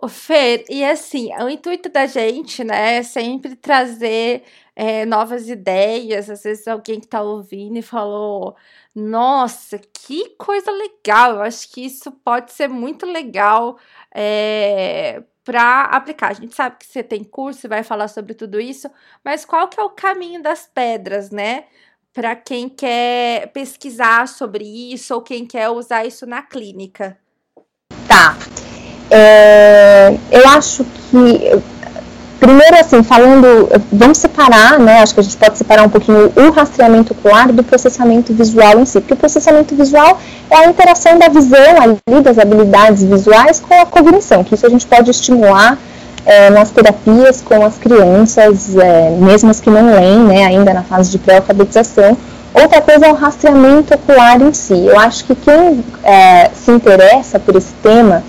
O 0.00 0.07
Fer, 0.07 0.64
e 0.71 0.85
assim, 0.85 1.35
o 1.43 1.49
intuito 1.49 1.88
da 1.88 2.07
gente, 2.07 2.62
né, 2.62 2.99
é 2.99 3.02
sempre 3.02 3.57
trazer 3.57 4.45
é, 4.76 5.05
novas 5.05 5.49
ideias. 5.49 6.31
Às 6.31 6.45
vezes 6.45 6.69
alguém 6.69 7.00
que 7.00 7.07
está 7.07 7.21
ouvindo 7.21 7.76
e 7.78 7.83
falou: 7.83 8.55
Nossa, 8.95 9.76
que 9.78 10.37
coisa 10.37 10.71
legal! 10.71 11.33
Eu 11.33 11.43
acho 11.43 11.69
que 11.73 11.85
isso 11.85 12.12
pode 12.12 12.52
ser 12.52 12.69
muito 12.69 13.05
legal 13.07 13.76
é, 14.14 15.21
para 15.43 15.83
aplicar. 15.87 16.28
A 16.31 16.35
gente 16.35 16.55
sabe 16.55 16.76
que 16.78 16.87
você 16.87 17.02
tem 17.02 17.25
curso 17.25 17.67
e 17.67 17.69
vai 17.69 17.83
falar 17.83 18.07
sobre 18.07 18.35
tudo 18.35 18.61
isso, 18.61 18.88
mas 19.25 19.45
qual 19.45 19.67
que 19.67 19.81
é 19.81 19.83
o 19.83 19.90
caminho 19.90 20.40
das 20.40 20.64
pedras, 20.73 21.31
né? 21.33 21.64
Para 22.12 22.37
quem 22.37 22.69
quer 22.69 23.49
pesquisar 23.52 24.28
sobre 24.28 24.64
isso 24.64 25.12
ou 25.12 25.23
quem 25.23 25.45
quer 25.45 25.71
usar 25.71 26.07
isso 26.07 26.25
na 26.25 26.40
clínica. 26.40 27.19
Tá. 28.07 28.37
É, 29.11 30.15
eu 30.31 30.49
acho 30.49 30.85
que, 31.11 31.59
primeiro, 32.38 32.77
assim, 32.79 33.03
falando, 33.03 33.69
vamos 33.91 34.19
separar, 34.19 34.79
né? 34.79 35.00
Acho 35.00 35.15
que 35.15 35.21
a 35.21 35.23
gente 35.23 35.37
pode 35.37 35.57
separar 35.57 35.85
um 35.85 35.88
pouquinho 35.88 36.33
o 36.37 36.50
rastreamento 36.50 37.12
ocular 37.12 37.53
do 37.53 37.65
processamento 37.65 38.33
visual 38.33 38.79
em 38.79 38.85
si, 38.85 39.00
porque 39.00 39.15
o 39.15 39.17
processamento 39.17 39.75
visual 39.75 40.19
é 40.50 40.57
a 40.57 40.67
interação 40.67 41.19
da 41.19 41.29
visão 41.29 41.83
ali, 41.83 42.23
das 42.23 42.38
habilidades 42.38 43.03
visuais 43.03 43.61
com 43.61 43.81
a 43.81 43.87
cognição, 43.87 44.45
que 44.45 44.55
isso 44.55 44.67
a 44.67 44.71
gente 44.71 44.87
pode 44.87 45.11
estimular 45.11 45.79
é, 46.27 46.50
nas 46.50 46.71
terapias 46.71 47.41
com 47.41 47.65
as 47.65 47.79
crianças, 47.79 48.77
é, 48.77 49.11
mesmo 49.19 49.50
as 49.50 49.61
que 49.61 49.71
não 49.71 49.95
leem, 49.95 50.19
né, 50.19 50.45
ainda 50.45 50.75
na 50.75 50.83
fase 50.83 51.11
de 51.11 51.19
pré-alfabetização. 51.19 52.17
Outra 52.53 52.81
coisa 52.81 53.07
é 53.07 53.11
o 53.11 53.15
rastreamento 53.15 53.95
ocular 53.95 54.41
em 54.41 54.53
si. 54.53 54.75
Eu 54.75 54.99
acho 54.99 55.25
que 55.25 55.35
quem 55.35 55.85
é, 56.03 56.50
se 56.55 56.71
interessa 56.71 57.38
por 57.38 57.55
esse 57.57 57.73
tema 57.83 58.23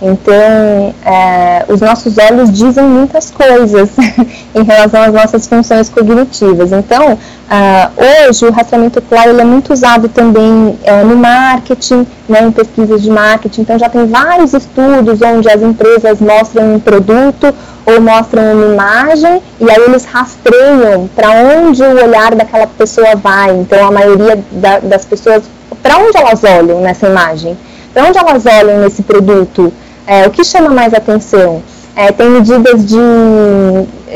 Então, 0.00 0.94
é, 1.04 1.64
os 1.68 1.80
nossos 1.80 2.18
olhos 2.18 2.52
dizem 2.52 2.84
muitas 2.84 3.30
coisas 3.30 3.88
em 4.54 4.62
relação 4.62 5.02
às 5.02 5.12
nossas 5.12 5.46
funções 5.46 5.88
cognitivas. 5.88 6.70
Então, 6.70 7.14
uh, 7.14 8.28
hoje 8.28 8.44
o 8.44 8.52
rastreamento 8.52 8.98
ocular 8.98 9.26
ele 9.26 9.40
é 9.40 9.44
muito 9.44 9.72
usado 9.72 10.08
também 10.10 10.42
uh, 10.42 11.06
no 11.06 11.16
marketing, 11.16 12.06
né, 12.28 12.42
em 12.42 12.52
pesquisas 12.52 13.00
de 13.00 13.10
marketing. 13.10 13.62
Então, 13.62 13.78
já 13.78 13.88
tem 13.88 14.06
vários 14.06 14.52
estudos 14.52 15.22
onde 15.22 15.48
as 15.48 15.62
empresas 15.62 16.20
mostram 16.20 16.74
um 16.74 16.80
produto 16.80 17.54
ou 17.86 18.00
mostram 18.00 18.52
uma 18.52 18.74
imagem 18.74 19.40
e 19.58 19.70
aí 19.70 19.82
eles 19.86 20.04
rastreiam 20.04 21.08
para 21.16 21.30
onde 21.30 21.82
o 21.82 22.04
olhar 22.04 22.34
daquela 22.34 22.66
pessoa 22.66 23.16
vai. 23.16 23.56
Então, 23.56 23.86
a 23.86 23.90
maioria 23.90 24.38
da, 24.52 24.78
das 24.80 25.06
pessoas, 25.06 25.44
para 25.82 25.96
onde 25.96 26.18
elas 26.18 26.44
olham 26.44 26.82
nessa 26.82 27.06
imagem? 27.06 27.56
Para 27.94 28.08
onde 28.08 28.18
elas 28.18 28.44
olham 28.44 28.80
nesse 28.80 29.02
produto? 29.02 29.72
É, 30.06 30.26
o 30.26 30.30
que 30.30 30.44
chama 30.44 30.70
mais 30.70 30.94
atenção? 30.94 31.62
É, 31.96 32.12
tem 32.12 32.28
medidas 32.28 32.84
de, 32.86 32.96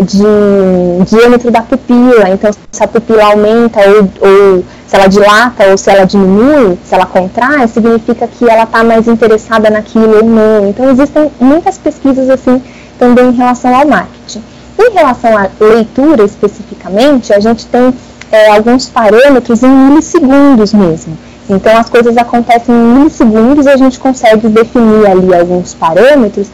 de 0.02 1.04
diâmetro 1.06 1.50
da 1.50 1.62
pupila, 1.62 2.28
então 2.28 2.50
se 2.70 2.84
a 2.84 2.86
pupila 2.86 3.24
aumenta 3.24 3.80
ou, 3.80 4.28
ou 4.28 4.64
se 4.86 4.96
ela 4.96 5.06
dilata 5.06 5.64
ou 5.70 5.78
se 5.78 5.90
ela 5.90 6.04
diminui, 6.04 6.78
se 6.84 6.94
ela 6.94 7.06
contrai, 7.06 7.66
significa 7.68 8.28
que 8.28 8.48
ela 8.48 8.64
está 8.64 8.84
mais 8.84 9.08
interessada 9.08 9.70
naquilo 9.70 10.16
ou 10.18 10.24
não. 10.24 10.68
Então 10.68 10.90
existem 10.90 11.30
muitas 11.40 11.78
pesquisas 11.78 12.28
assim 12.28 12.62
também 12.98 13.28
em 13.28 13.32
relação 13.32 13.74
ao 13.74 13.86
marketing. 13.86 14.42
Em 14.78 14.92
relação 14.92 15.36
à 15.36 15.48
leitura 15.58 16.24
especificamente, 16.24 17.32
a 17.32 17.40
gente 17.40 17.66
tem 17.66 17.94
é, 18.30 18.50
alguns 18.50 18.88
parâmetros 18.88 19.62
em 19.62 19.68
milissegundos 19.68 20.72
mesmo. 20.72 21.16
Então 21.50 21.76
as 21.76 21.90
coisas 21.90 22.16
acontecem 22.16 22.74
em 22.74 22.78
milissegundos 22.78 23.66
e 23.66 23.68
a 23.68 23.76
gente 23.76 23.98
consegue 23.98 24.48
definir 24.48 25.06
ali 25.06 25.34
alguns 25.34 25.74
parâmetros. 25.74 26.48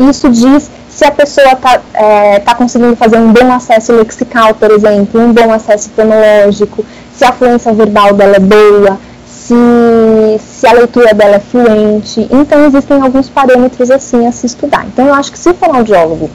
Isso 0.00 0.28
diz 0.30 0.70
se 0.88 1.04
a 1.04 1.10
pessoa 1.10 1.52
está 1.52 1.80
é, 1.94 2.40
tá 2.40 2.54
conseguindo 2.54 2.96
fazer 2.96 3.18
um 3.18 3.32
bom 3.32 3.52
acesso 3.52 3.92
lexical, 3.92 4.54
por 4.54 4.70
exemplo, 4.70 5.20
um 5.20 5.32
bom 5.32 5.52
acesso 5.52 5.90
fonológico, 5.90 6.84
se 7.14 7.24
a 7.24 7.32
fluência 7.32 7.72
verbal 7.72 8.14
dela 8.14 8.36
é 8.36 8.40
boa, 8.40 8.98
se, 9.26 9.54
se 10.38 10.66
a 10.66 10.72
leitura 10.72 11.14
dela 11.14 11.36
é 11.36 11.40
fluente. 11.40 12.26
Então 12.30 12.64
existem 12.66 13.00
alguns 13.00 13.28
parâmetros 13.28 13.90
assim 13.90 14.26
a 14.26 14.32
se 14.32 14.46
estudar. 14.46 14.86
Então 14.86 15.06
eu 15.06 15.14
acho 15.14 15.30
que 15.32 15.38
se 15.38 15.48
o 15.50 15.54
fonoaudiólogo 15.54 16.30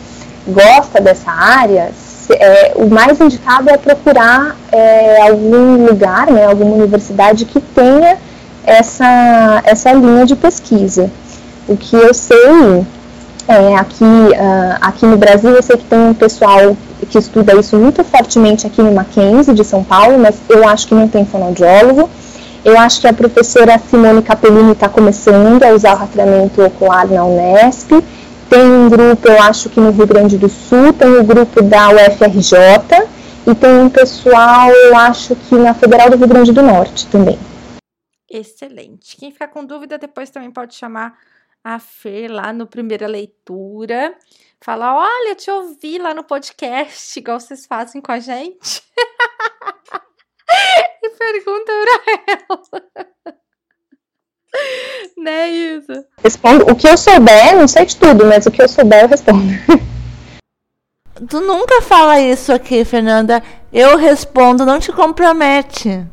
gosta 0.48 1.02
dessa 1.02 1.32
área, 1.32 1.92
é, 2.30 2.74
o 2.76 2.88
mais 2.88 3.20
indicado 3.20 3.70
é 3.70 3.78
procurar 3.78 4.56
é, 4.72 5.22
algum 5.30 5.86
lugar, 5.86 6.28
né, 6.28 6.46
alguma 6.46 6.76
universidade 6.76 7.46
que 7.46 7.60
tenha 7.60 8.18
essa, 8.64 9.62
essa 9.64 9.92
linha 9.92 10.26
de 10.26 10.36
pesquisa. 10.36 11.10
O 11.68 11.78
que 11.78 11.96
eu 11.96 12.14
sei 12.14 12.86
é, 13.48 13.76
aqui, 13.76 14.04
uh, 14.04 14.78
aqui 14.82 15.06
no 15.06 15.18
Brasil, 15.18 15.52
eu 15.52 15.62
sei 15.62 15.78
que 15.78 15.84
tem 15.84 16.00
um 16.00 16.14
pessoal 16.14 16.76
que 17.10 17.18
estuda 17.18 17.56
isso 17.56 17.76
muito 17.76 18.04
fortemente 18.04 18.66
aqui 18.66 18.82
no 18.82 18.92
Mackenzie 18.94 19.54
de 19.54 19.64
São 19.64 19.84
Paulo, 19.84 20.18
mas 20.18 20.36
eu 20.50 20.68
acho 20.68 20.88
que 20.88 20.96
não 20.96 21.08
tem 21.08 21.26
fonoaudiólogo. 21.26 22.10
Eu 22.64 22.80
acho 22.80 23.02
que 23.02 23.08
a 23.08 23.14
professora 23.14 23.78
Simone 23.90 24.22
Capellini 24.22 24.72
está 24.72 24.88
começando 24.88 25.62
a 25.64 25.74
usar 25.74 25.96
o 25.96 25.98
rastreamento 25.98 26.64
ocular 26.64 27.06
na 27.08 27.26
Unesp. 27.26 27.92
Tem 28.50 28.64
um 28.64 28.90
grupo, 28.90 29.28
eu 29.28 29.42
acho 29.42 29.70
que 29.70 29.80
no 29.80 29.92
Rio 29.92 30.08
Grande 30.08 30.38
do 30.38 30.50
Sul, 30.50 30.92
tem 30.94 31.18
o 31.18 31.24
grupo 31.24 31.62
da 31.62 31.90
UFRJ 31.90 32.58
e 33.46 33.54
tem 33.56 33.80
um 33.80 33.90
pessoal, 33.90 34.72
eu 34.72 34.96
acho 34.96 35.36
que 35.36 35.56
na 35.56 35.74
Federal 35.74 36.10
do 36.10 36.18
Rio 36.18 36.28
Grande 36.28 36.52
do 36.52 36.62
Norte 36.62 37.08
também. 37.08 37.38
Excelente. 38.30 39.18
Quem 39.18 39.32
ficar 39.32 39.48
com 39.50 39.66
dúvida 39.66 39.98
depois 39.98 40.30
também 40.30 40.52
pode 40.52 40.76
chamar 40.76 41.18
a 41.64 41.80
Fer 41.80 42.32
lá 42.32 42.52
no 42.52 42.68
primeira 42.68 43.08
leitura. 43.08 44.16
Falar, 44.62 44.96
olha, 44.96 45.36
te 45.36 45.52
ouvi 45.52 45.98
lá 45.98 46.14
no 46.14 46.24
podcast, 46.24 47.20
igual 47.20 47.40
vocês 47.40 47.66
fazem 47.66 48.02
com 48.02 48.12
a 48.12 48.20
gente. 48.20 48.84
e 51.04 51.10
pergunta 51.10 51.72
pra 52.06 52.24
ela. 52.28 52.60
né, 55.18 55.50
Isa? 55.50 56.06
Respondo 56.24 56.72
o 56.72 56.76
que 56.76 56.88
eu 56.88 56.98
souber, 56.98 57.58
não 57.58 57.68
sei 57.68 57.86
de 57.86 57.96
tudo, 57.96 58.26
mas 58.26 58.46
o 58.46 58.52
que 58.52 58.62
eu 58.62 58.70
souber 58.70 59.04
eu 59.04 59.08
respondo. 59.08 59.44
Tu 61.30 61.40
nunca 61.40 61.82
fala 61.82 62.20
isso 62.20 62.52
aqui, 62.52 62.84
Fernanda. 62.84 63.42
Eu 63.72 63.98
respondo, 63.98 64.66
não 64.66 64.80
te 64.80 64.92
compromete. 64.92 66.04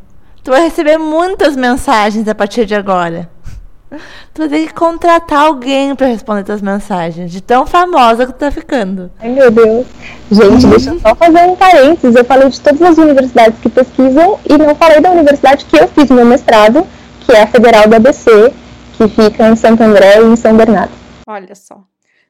Tu 0.45 0.51
vai 0.51 0.63
receber 0.63 0.99
muitas 0.99 1.57
mensagens 1.57 2.29
a 2.29 2.35
partir 2.35 2.67
de 2.67 2.75
agora. 2.75 3.29
Tu 4.33 4.43
vai 4.43 4.49
ter 4.49 4.67
que 4.69 4.75
contratar 4.75 5.47
alguém 5.47 5.97
para 5.97 6.07
responder 6.07 6.45
tuas 6.45 6.63
mensagens, 6.63 7.33
de 7.33 7.41
tão 7.41 7.67
famosa 7.67 8.27
que 8.27 8.33
tu 8.33 8.39
tá 8.39 8.51
ficando. 8.51 9.11
Ai, 9.19 9.31
meu 9.31 9.51
Deus. 9.51 9.85
Gente, 10.31 10.67
deixa 10.69 10.91
eu 10.91 11.01
só 11.01 11.15
fazer 11.17 11.41
um 11.41 11.57
parênteses. 11.57 12.15
Eu 12.15 12.25
falei 12.25 12.49
de 12.49 12.61
todas 12.61 12.81
as 12.81 12.99
universidades 12.99 13.59
que 13.61 13.69
pesquisam 13.69 14.39
e 14.49 14.57
não 14.57 14.75
falei 14.77 15.01
da 15.01 15.11
universidade 15.11 15.65
que 15.65 15.77
eu 15.77 15.89
fiz 15.89 16.09
meu 16.11 16.25
mestrado, 16.25 16.87
que 17.31 17.37
é 17.37 17.43
a 17.43 17.47
Federal 17.47 17.87
do 17.87 17.95
ABC, 17.95 18.53
que 18.97 19.09
fica 19.09 19.49
em 19.49 19.55
Santo 19.55 19.85
André 19.85 20.21
e 20.21 20.25
em 20.25 20.35
São 20.35 20.57
Bernardo. 20.57 20.93
Olha 21.29 21.55
só. 21.55 21.85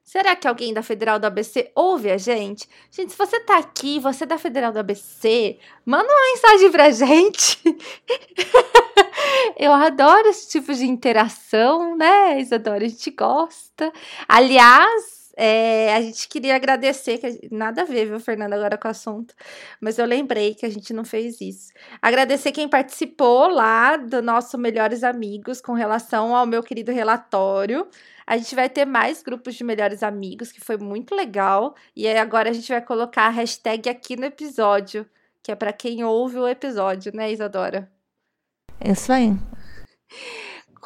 Será 0.04 0.36
que 0.36 0.46
alguém 0.46 0.74
da 0.74 0.82
Federal 0.82 1.18
do 1.18 1.24
ABC 1.24 1.70
ouve 1.74 2.10
a 2.10 2.18
gente? 2.18 2.68
Gente, 2.90 3.12
se 3.12 3.16
você 3.16 3.40
tá 3.40 3.56
aqui, 3.56 3.98
você 3.98 4.24
é 4.24 4.26
da 4.26 4.36
Federal 4.36 4.72
do 4.72 4.78
ABC, 4.78 5.58
manda 5.86 6.06
uma 6.06 6.32
mensagem 6.32 6.70
pra 6.70 6.90
gente. 6.90 7.58
Eu 9.56 9.72
adoro 9.72 10.28
esse 10.28 10.50
tipo 10.50 10.74
de 10.74 10.84
interação, 10.84 11.96
né, 11.96 12.38
Isadora? 12.38 12.84
A 12.84 12.88
gente 12.88 13.10
gosta. 13.10 13.90
Aliás, 14.28 15.19
é, 15.36 15.94
a 15.94 16.02
gente 16.02 16.28
queria 16.28 16.56
agradecer, 16.56 17.18
que 17.18 17.48
nada 17.50 17.82
a 17.82 17.84
ver, 17.84 18.06
viu, 18.06 18.20
Fernanda, 18.20 18.56
agora 18.56 18.76
com 18.76 18.88
o 18.88 18.90
assunto, 18.90 19.34
mas 19.80 19.98
eu 19.98 20.06
lembrei 20.06 20.54
que 20.54 20.66
a 20.66 20.70
gente 20.70 20.92
não 20.92 21.04
fez 21.04 21.40
isso. 21.40 21.72
Agradecer 22.00 22.52
quem 22.52 22.68
participou 22.68 23.48
lá 23.48 23.96
do 23.96 24.20
nosso 24.22 24.58
Melhores 24.58 25.04
Amigos 25.04 25.60
com 25.60 25.72
relação 25.72 26.34
ao 26.34 26.46
meu 26.46 26.62
querido 26.62 26.92
relatório. 26.92 27.86
A 28.26 28.36
gente 28.36 28.54
vai 28.54 28.68
ter 28.68 28.84
mais 28.84 29.22
grupos 29.22 29.54
de 29.54 29.64
melhores 29.64 30.02
amigos, 30.02 30.52
que 30.52 30.60
foi 30.60 30.76
muito 30.76 31.14
legal. 31.14 31.74
E 31.96 32.06
agora 32.08 32.50
a 32.50 32.52
gente 32.52 32.68
vai 32.68 32.80
colocar 32.80 33.26
a 33.26 33.30
hashtag 33.30 33.88
aqui 33.88 34.16
no 34.16 34.24
episódio, 34.24 35.04
que 35.42 35.50
é 35.50 35.56
para 35.56 35.72
quem 35.72 36.04
ouve 36.04 36.38
o 36.38 36.46
episódio, 36.46 37.12
né, 37.14 37.32
Isadora? 37.32 37.90
Isso 38.84 39.12
aí. 39.12 39.32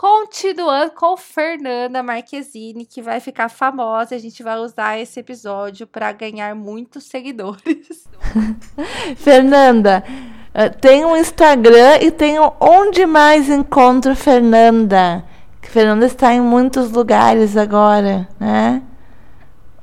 Continuando 0.04 0.90
com 0.90 1.16
Fernanda 1.16 2.02
Marquezine, 2.02 2.84
que 2.84 3.00
vai 3.00 3.20
ficar 3.20 3.48
famosa. 3.48 4.14
A 4.14 4.18
gente 4.18 4.42
vai 4.42 4.58
usar 4.58 5.00
esse 5.00 5.18
episódio 5.18 5.86
para 5.86 6.12
ganhar 6.12 6.54
muitos 6.54 7.04
seguidores. 7.04 8.04
Fernanda, 9.16 10.04
eh, 10.52 10.68
tem 10.68 11.06
um 11.06 11.16
Instagram 11.16 12.00
e 12.02 12.10
tem 12.10 12.38
um 12.38 12.50
Onde 12.60 13.06
Mais 13.06 13.48
Encontro 13.48 14.14
Fernanda. 14.14 15.24
Que 15.62 15.70
Fernanda 15.70 16.04
está 16.04 16.34
em 16.34 16.40
muitos 16.42 16.90
lugares 16.90 17.56
agora, 17.56 18.28
né? 18.38 18.82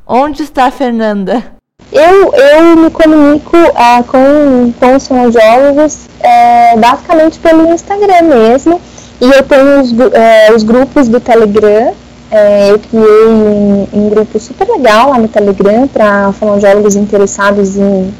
Onde 0.05 0.43
está 0.43 0.65
a 0.65 0.71
Fernanda? 0.71 1.51
Eu, 1.91 2.31
eu 2.31 2.77
me 2.77 2.91
comunico 2.91 3.57
uh, 3.57 4.03
com, 4.03 4.71
com 4.79 4.95
os 4.95 5.07
fonoaudiólogos 5.07 6.05
uh, 6.05 6.79
basicamente 6.79 7.39
pelo 7.39 7.73
Instagram 7.73 8.21
mesmo. 8.21 8.79
E 9.21 9.25
eu 9.29 9.43
tenho 9.43 9.81
os, 9.81 9.93
é, 10.13 10.51
os 10.51 10.63
grupos 10.63 11.07
do 11.07 11.19
Telegram. 11.19 11.93
É, 12.31 12.71
eu 12.71 12.79
criei 12.79 13.27
um, 13.27 13.88
um, 13.93 14.10
grupo 14.10 14.39
super 14.39 14.67
legal 14.67 15.12
lá 15.12 15.19
no 15.19 15.27
Telegram 15.27 15.88
para 15.88 16.31
fonoaudiólogos 16.31 16.95
interessados 16.95 17.77
em, 17.77 18.12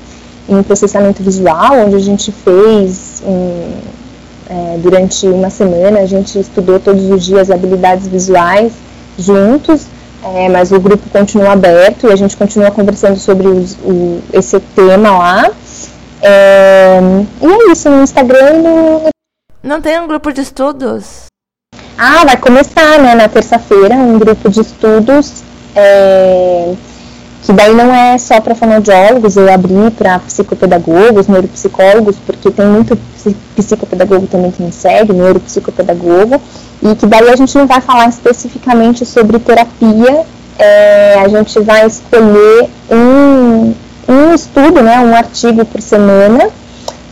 em, 0.48 0.62
processamento 0.62 1.24
visual, 1.24 1.86
onde 1.86 1.96
a 1.96 2.00
gente 2.00 2.32
fez 2.32 3.24
um, 3.26 3.72
é, 4.48 4.78
durante 4.78 5.26
uma 5.26 5.50
semana, 5.50 6.02
a 6.02 6.06
gente 6.06 6.38
estudou 6.38 6.78
todos 6.78 7.10
os 7.10 7.26
dias 7.26 7.50
habilidades 7.50 8.08
visuais 8.08 8.74
juntos. 9.18 9.88
É, 10.24 10.50
mas 10.50 10.72
o 10.72 10.80
grupo 10.80 11.10
continua 11.10 11.54
aberto 11.54 12.08
e 12.08 12.12
a 12.12 12.16
gente 12.16 12.38
continua 12.38 12.70
conversando 12.70 13.18
sobre 13.18 13.48
os, 13.48 13.76
o, 13.84 14.20
esse 14.32 14.60
tema 14.60 15.18
lá. 15.18 15.50
É, 16.22 17.00
e 17.42 17.48
é 17.48 17.72
isso, 17.72 17.90
no 17.90 18.04
Instagram 18.04 18.54
e 18.54 18.58
no, 18.62 19.12
não 19.63 19.82
tem 19.82 20.00
um 20.00 20.08
grupo 20.08 20.32
de 20.32 20.41
estudos? 20.41 21.26
Ah, 21.97 22.26
vai 22.26 22.38
começar, 22.38 23.00
né, 23.00 23.15
na 23.15 23.30
terça-feira, 23.30 23.95
um 23.95 24.17
grupo 24.17 24.50
de 24.50 24.62
estudos 24.62 25.43
é, 25.76 26.74
que 27.43 27.54
daí 27.54 27.74
não 27.74 27.93
é 27.93 28.17
só 28.17 28.39
para 28.39 28.56
fonoaudiólogos, 28.56 29.36
eu 29.36 29.52
abri 29.52 29.89
para 29.97 30.19
psicopedagogos, 30.19 31.28
neuropsicólogos, 31.28 32.17
porque 32.26 32.52
tem 32.52 32.65
muito 32.65 32.97
psicopedagogo 33.56 34.28
também 34.28 34.52
que 34.52 34.62
me 34.62 34.71
segue, 34.71 35.13
neuropsicopedagogo, 35.13 36.41
e 36.82 36.95
que 36.95 37.06
daí 37.06 37.30
a 37.30 37.36
gente 37.36 37.56
não 37.58 37.67
vai 37.67 37.82
falar 37.82 38.10
especificamente 38.10 39.06
sobre 39.06 39.39
terapia, 39.39 40.26
é, 40.60 41.19
a 41.19 41.28
gente 41.28 41.60
vai 41.60 41.86
escolher 41.86 42.69
um, 42.91 43.74
um 44.08 44.34
estudo, 44.34 44.82
né, 44.82 45.00
um 45.00 45.15
artigo 45.15 45.65
por 45.65 45.82
semana, 45.82 46.50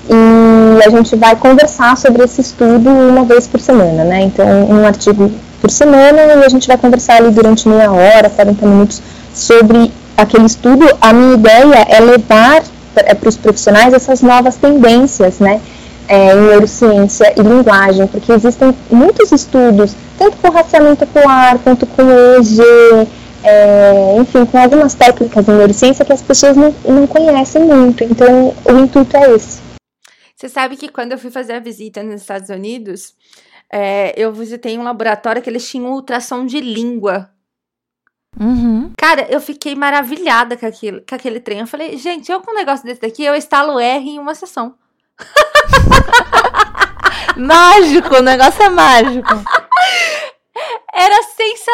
e 0.09 0.83
a 0.83 0.89
gente 0.89 1.15
vai 1.15 1.35
conversar 1.35 1.95
sobre 1.95 2.23
esse 2.23 2.41
estudo 2.41 2.89
uma 2.89 3.23
vez 3.23 3.47
por 3.47 3.59
semana, 3.59 4.03
né? 4.03 4.21
Então, 4.21 4.47
um 4.69 4.85
artigo 4.85 5.31
por 5.61 5.69
semana 5.69 6.21
e 6.21 6.45
a 6.45 6.49
gente 6.49 6.67
vai 6.67 6.77
conversar 6.77 7.17
ali 7.17 7.29
durante 7.29 7.69
meia 7.69 7.91
hora, 7.91 8.29
40 8.29 8.65
minutos 8.65 9.01
sobre 9.33 9.91
aquele 10.17 10.45
estudo. 10.45 10.85
A 10.99 11.13
minha 11.13 11.35
ideia 11.35 11.85
é 11.87 11.99
levar 11.99 12.63
para 12.95 13.29
os 13.29 13.37
profissionais 13.37 13.93
essas 13.93 14.21
novas 14.21 14.55
tendências, 14.55 15.39
né? 15.39 15.61
É, 16.07 16.33
em 16.33 16.41
neurociência 16.41 17.31
e 17.37 17.41
linguagem, 17.41 18.07
porque 18.07 18.31
existem 18.31 18.75
muitos 18.89 19.31
estudos, 19.31 19.95
tanto 20.17 20.37
com 20.37 20.49
rastreamento 20.49 21.03
ocular, 21.03 21.59
quanto 21.59 21.85
com 21.85 22.01
EEG, 22.01 22.59
é, 23.43 24.15
enfim, 24.19 24.43
com 24.43 24.57
algumas 24.57 24.95
técnicas 24.95 25.47
em 25.47 25.51
neurociência 25.51 26.03
que 26.03 26.11
as 26.11 26.23
pessoas 26.23 26.57
não, 26.57 26.73
não 26.83 27.05
conhecem 27.05 27.63
muito. 27.63 28.03
Então, 28.03 28.55
o 28.65 28.71
intuito 28.79 29.15
é 29.15 29.35
esse. 29.35 29.68
Você 30.39 30.47
sabe 30.47 30.77
que 30.77 30.87
quando 30.87 31.11
eu 31.11 31.17
fui 31.17 31.29
fazer 31.29 31.51
a 31.51 31.59
visita 31.59 32.01
nos 32.01 32.21
Estados 32.21 32.47
Unidos, 32.47 33.13
é, 33.69 34.13
eu 34.15 34.31
visitei 34.31 34.77
um 34.77 34.83
laboratório 34.83 35.41
que 35.41 35.49
eles 35.49 35.69
tinham 35.69 35.91
ultrassom 35.91 36.45
de 36.45 36.61
língua. 36.61 37.29
Uhum. 38.39 38.93
Cara, 38.97 39.27
eu 39.29 39.41
fiquei 39.41 39.75
maravilhada 39.75 40.55
com 40.55 40.65
aquele, 40.65 41.01
com 41.01 41.13
aquele 41.13 41.41
trem. 41.41 41.59
Eu 41.59 41.67
falei, 41.67 41.97
gente, 41.97 42.31
eu 42.31 42.39
com 42.39 42.51
um 42.51 42.55
negócio 42.55 42.85
desse 42.85 43.01
daqui, 43.01 43.25
eu 43.25 43.35
instalo 43.35 43.81
R 43.81 44.09
em 44.09 44.17
uma 44.17 44.33
sessão. 44.33 44.75
mágico, 47.35 48.15
o 48.15 48.21
negócio 48.21 48.63
é 48.63 48.69
mágico. 48.69 49.43
Era 50.93 51.21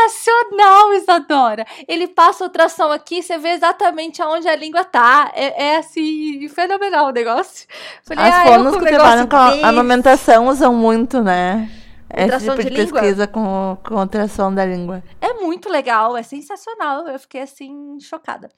sensacional, 0.09 0.93
Isadora. 0.93 1.65
Ele 1.87 2.07
passa 2.07 2.43
o 2.43 2.47
ultrassom 2.47 2.91
aqui, 2.91 3.21
você 3.21 3.37
vê 3.37 3.49
exatamente 3.49 4.21
aonde 4.21 4.47
a 4.47 4.55
língua 4.55 4.83
tá. 4.83 5.31
É, 5.33 5.67
é 5.67 5.77
assim, 5.77 6.47
fenomenal 6.49 7.07
o 7.07 7.11
negócio. 7.11 7.67
Falei, 8.03 8.23
As 8.25 8.35
ah, 8.35 8.43
fonos 8.45 8.77
que 8.77 8.85
trabalham 8.85 9.27
com 9.27 9.35
a 9.35 9.67
amamentação 9.67 10.47
usam 10.47 10.73
muito, 10.73 11.21
né? 11.21 11.69
Esse 12.17 12.45
tipo 12.45 12.63
de, 12.63 12.69
de 12.69 12.75
pesquisa 12.75 13.27
com, 13.27 13.77
com 13.83 13.95
ultrassom 13.95 14.53
da 14.53 14.63
língua. 14.63 15.03
É 15.19 15.33
muito 15.33 15.69
legal, 15.69 16.15
é 16.15 16.23
sensacional. 16.23 17.07
Eu 17.07 17.19
fiquei 17.19 17.41
assim, 17.41 17.99
chocada. 17.99 18.49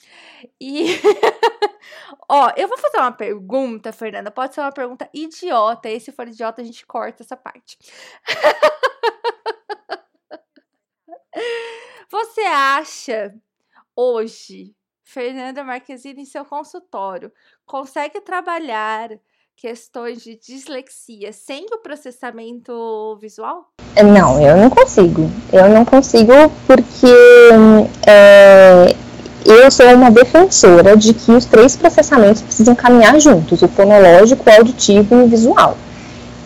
E. 0.60 1.00
Ó, 2.30 2.52
eu 2.58 2.68
vou 2.68 2.78
fazer 2.78 2.98
uma 2.98 3.12
pergunta, 3.12 3.92
Fernanda. 3.92 4.30
Pode 4.30 4.54
ser 4.54 4.62
uma 4.62 4.72
pergunta 4.72 5.10
idiota. 5.14 5.90
E 5.90 6.00
se 6.00 6.12
for 6.12 6.28
idiota, 6.28 6.62
a 6.62 6.66
gente 6.66 6.86
corta 6.86 7.24
essa 7.24 7.38
parte. 7.38 7.80
Você 12.10 12.42
acha 12.42 13.34
hoje, 13.96 14.74
Fernanda 15.04 15.64
Marquezine, 15.64 16.22
em 16.22 16.26
seu 16.26 16.46
consultório, 16.46 17.32
consegue 17.66 18.22
trabalhar 18.22 19.10
questões 19.56 20.22
de 20.22 20.38
dislexia 20.38 21.34
sem 21.34 21.66
o 21.72 21.80
processamento 21.80 23.18
visual? 23.20 23.66
Não, 23.96 24.42
eu 24.42 24.56
não 24.56 24.70
consigo. 24.70 25.30
Eu 25.52 25.70
não 25.70 25.84
consigo 25.84 26.32
porque 26.68 27.08
é, 28.06 28.96
eu 29.44 29.72
sou 29.72 29.88
uma 29.94 30.12
defensora 30.12 30.96
de 30.96 31.14
que 31.14 31.32
os 31.32 31.46
três 31.46 31.76
processamentos 31.76 32.42
precisam 32.42 32.76
caminhar 32.76 33.20
juntos: 33.20 33.62
o 33.62 33.68
fonológico, 33.68 34.48
o 34.48 34.54
auditivo 34.54 35.16
e 35.16 35.24
o 35.24 35.28
visual. 35.28 35.78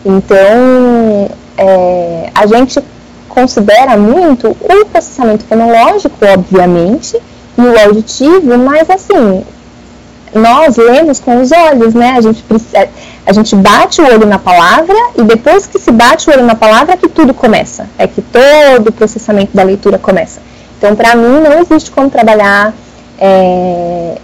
Então, 0.04 1.28
é, 1.58 2.30
a 2.34 2.46
gente 2.46 2.80
considera 3.32 3.96
muito 3.96 4.50
o 4.50 4.84
processamento 4.84 5.44
fonológico, 5.44 6.16
obviamente, 6.22 7.18
e 7.58 7.60
o 7.60 7.80
auditivo, 7.86 8.58
mas 8.58 8.88
assim, 8.90 9.42
nós 10.34 10.76
lemos 10.76 11.18
com 11.18 11.40
os 11.40 11.50
olhos, 11.50 11.94
né? 11.94 12.14
A 12.16 12.20
gente, 12.20 12.42
precisa, 12.42 12.88
a 13.26 13.32
gente 13.32 13.56
bate 13.56 14.00
o 14.00 14.04
olho 14.06 14.26
na 14.26 14.38
palavra 14.38 14.96
e 15.16 15.22
depois 15.22 15.66
que 15.66 15.78
se 15.78 15.90
bate 15.90 16.28
o 16.28 16.32
olho 16.32 16.44
na 16.44 16.54
palavra 16.54 16.94
é 16.94 16.96
que 16.96 17.08
tudo 17.08 17.32
começa, 17.32 17.86
é 17.98 18.06
que 18.06 18.22
todo 18.22 18.88
o 18.88 18.92
processamento 18.92 19.56
da 19.56 19.62
leitura 19.62 19.98
começa. 19.98 20.40
Então, 20.78 20.94
para 20.94 21.14
mim, 21.14 21.40
não 21.40 21.58
existe 21.60 21.90
como 21.90 22.10
trabalhar 22.10 22.74
é, 23.18 24.18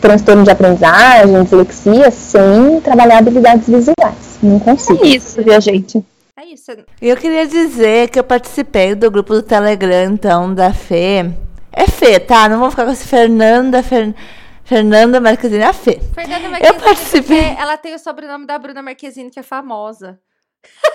transtorno 0.00 0.42
de 0.42 0.50
aprendizagem, 0.50 1.42
dislexia, 1.42 2.10
sem 2.10 2.80
trabalhar 2.82 3.18
habilidades 3.18 3.66
visuais. 3.66 4.38
Não 4.42 4.58
consigo. 4.58 5.04
É 5.04 5.08
isso, 5.08 5.42
viu, 5.42 5.60
gente? 5.60 6.02
É 6.38 6.44
isso. 6.44 6.70
Eu 7.02 7.16
queria 7.16 7.48
dizer 7.48 8.10
que 8.10 8.16
eu 8.16 8.22
participei 8.22 8.94
do 8.94 9.10
grupo 9.10 9.34
do 9.34 9.42
Telegram, 9.42 10.04
então, 10.04 10.54
da 10.54 10.72
Fê. 10.72 11.28
É 11.72 11.88
Fê, 11.88 12.20
tá? 12.20 12.48
Não 12.48 12.60
vou 12.60 12.70
ficar 12.70 12.84
com 12.84 12.92
esse 12.92 13.08
Fernanda, 13.08 13.82
Fer... 13.82 14.14
Fernanda 14.62 15.20
Marquezine, 15.20 15.64
a 15.64 15.72
Fê. 15.72 16.00
Fernanda 16.14 16.48
Marquezine, 16.48 16.76
eu 16.76 16.80
participei. 16.80 17.56
Ela 17.58 17.76
tem 17.76 17.92
o 17.92 17.98
sobrenome 17.98 18.46
da 18.46 18.56
Bruna 18.56 18.80
Marquezine, 18.80 19.30
que 19.30 19.40
é 19.40 19.42
famosa. 19.42 20.20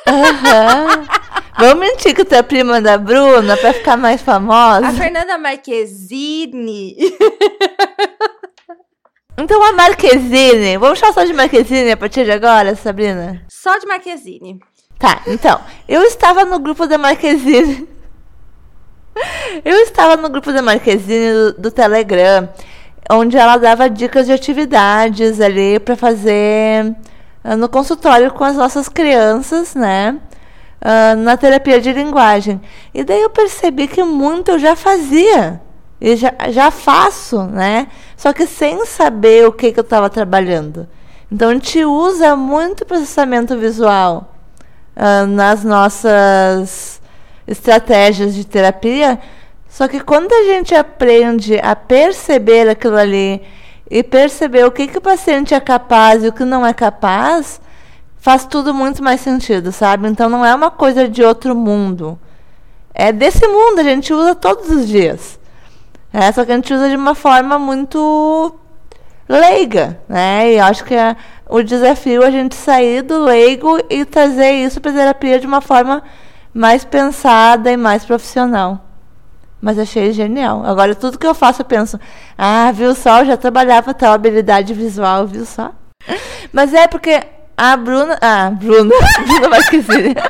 Uhum. 0.07 1.05
Vamos 1.59 1.87
mentir 1.87 2.15
que 2.15 2.23
tu 2.23 2.35
é 2.35 2.41
prima 2.41 2.79
da 2.79 2.97
Bruna 2.97 3.57
pra 3.57 3.73
ficar 3.73 3.97
mais 3.97 4.21
famosa. 4.21 4.87
A 4.87 4.93
Fernanda 4.93 5.37
Marquezine. 5.37 6.95
Então 9.35 9.63
a 9.63 9.71
Marquezine, 9.73 10.77
vamos 10.77 10.99
chamar 10.99 11.13
só 11.13 11.23
de 11.23 11.33
Marquezine 11.33 11.89
a 11.91 11.97
partir 11.97 12.23
de 12.23 12.31
agora, 12.31 12.75
Sabrina? 12.75 13.43
Só 13.49 13.79
de 13.79 13.87
Marquezine. 13.87 14.59
Tá, 15.03 15.21
então, 15.27 15.59
eu 15.85 16.01
estava 16.03 16.45
no 16.45 16.57
grupo 16.59 16.87
da 16.87 16.97
Marquezine. 16.97 17.89
Eu 19.65 19.77
estava 19.81 20.15
no 20.15 20.29
grupo 20.29 20.53
da 20.53 20.61
Marquezine 20.61 21.29
do, 21.33 21.61
do 21.63 21.71
Telegram, 21.71 22.47
onde 23.11 23.35
ela 23.35 23.57
dava 23.57 23.89
dicas 23.89 24.27
de 24.27 24.31
atividades 24.31 25.41
ali 25.41 25.77
para 25.77 25.97
fazer 25.97 26.95
uh, 27.43 27.57
no 27.57 27.67
consultório 27.67 28.31
com 28.31 28.45
as 28.45 28.55
nossas 28.55 28.87
crianças, 28.87 29.75
né? 29.75 30.17
Uh, 30.81 31.17
na 31.17 31.35
terapia 31.35 31.81
de 31.81 31.91
linguagem. 31.91 32.61
E 32.93 33.03
daí 33.03 33.21
eu 33.21 33.29
percebi 33.29 33.89
que 33.89 34.03
muito 34.05 34.51
eu 34.51 34.59
já 34.59 34.73
fazia. 34.73 35.61
E 35.99 36.15
já, 36.15 36.33
já 36.49 36.71
faço, 36.71 37.43
né? 37.43 37.87
Só 38.15 38.31
que 38.31 38.47
sem 38.47 38.85
saber 38.85 39.45
o 39.45 39.51
que, 39.51 39.73
que 39.73 39.79
eu 39.81 39.83
estava 39.83 40.09
trabalhando. 40.09 40.87
Então 41.29 41.49
a 41.49 41.53
gente 41.53 41.83
usa 41.83 42.37
muito 42.37 42.85
processamento 42.85 43.57
visual 43.57 44.32
uh, 44.95 45.27
nas 45.27 45.63
nossas 45.63 47.01
estratégias 47.47 48.33
de 48.33 48.45
terapia. 48.45 49.19
Só 49.67 49.87
que 49.87 49.99
quando 49.99 50.31
a 50.31 50.43
gente 50.43 50.73
aprende 50.75 51.59
a 51.59 51.75
perceber 51.75 52.69
aquilo 52.69 52.97
ali 52.97 53.41
e 53.89 54.03
perceber 54.03 54.65
o 54.65 54.71
que, 54.71 54.87
que 54.87 54.97
o 54.97 55.01
paciente 55.01 55.53
é 55.53 55.59
capaz 55.59 56.23
e 56.23 56.27
o 56.27 56.33
que 56.33 56.45
não 56.45 56.65
é 56.65 56.73
capaz, 56.73 57.59
faz 58.17 58.45
tudo 58.45 58.73
muito 58.73 59.03
mais 59.03 59.19
sentido, 59.21 59.71
sabe? 59.71 60.07
Então 60.07 60.29
não 60.29 60.45
é 60.45 60.53
uma 60.53 60.71
coisa 60.71 61.09
de 61.09 61.23
outro 61.23 61.55
mundo. 61.55 62.17
É 62.93 63.11
desse 63.11 63.47
mundo, 63.47 63.79
a 63.79 63.83
gente 63.83 64.13
usa 64.13 64.35
todos 64.35 64.69
os 64.69 64.87
dias. 64.87 65.39
É, 66.13 66.31
só 66.31 66.45
que 66.45 66.51
a 66.51 66.55
gente 66.55 66.71
usa 66.71 66.87
de 66.87 66.95
uma 66.95 67.15
forma 67.15 67.57
muito 67.57 68.55
leiga, 69.27 69.99
né? 70.07 70.53
E 70.53 70.59
acho 70.59 70.83
que 70.83 70.93
é 70.93 71.15
o 71.49 71.61
desafio 71.61 72.23
é 72.23 72.27
a 72.27 72.31
gente 72.31 72.55
sair 72.55 73.01
do 73.01 73.19
leigo 73.23 73.79
e 73.89 74.05
trazer 74.05 74.51
isso 74.53 74.81
para 74.81 74.91
a 74.91 74.95
terapia 74.95 75.39
de 75.39 75.45
uma 75.45 75.61
forma 75.61 76.01
mais 76.53 76.83
pensada 76.83 77.71
e 77.71 77.77
mais 77.77 78.05
profissional. 78.05 78.83
Mas 79.61 79.79
achei 79.79 80.11
genial. 80.11 80.65
Agora 80.65 80.95
tudo 80.95 81.17
que 81.17 81.27
eu 81.27 81.33
faço 81.33 81.61
eu 81.61 81.65
penso, 81.65 81.99
ah, 82.37 82.71
viu 82.73 82.93
só, 82.95 83.19
eu 83.19 83.25
já 83.27 83.37
trabalhava 83.37 83.93
tal 83.93 84.13
habilidade 84.13 84.73
visual, 84.73 85.27
viu 85.27 85.45
só? 85.45 85.71
Mas 86.51 86.73
é 86.73 86.87
porque 86.87 87.21
a 87.55 87.77
Bruna, 87.77 88.17
ah, 88.21 88.49
Bruna, 88.49 88.93
Bruna 89.27 89.49
Marquezine. 89.49 90.15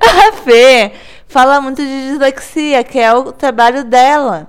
a 0.00 0.32
Fê 0.44 0.92
fala 1.26 1.60
muito 1.60 1.82
de 1.82 2.10
dislexia, 2.10 2.84
que 2.84 2.98
é 2.98 3.12
o 3.12 3.32
trabalho 3.32 3.84
dela. 3.84 4.48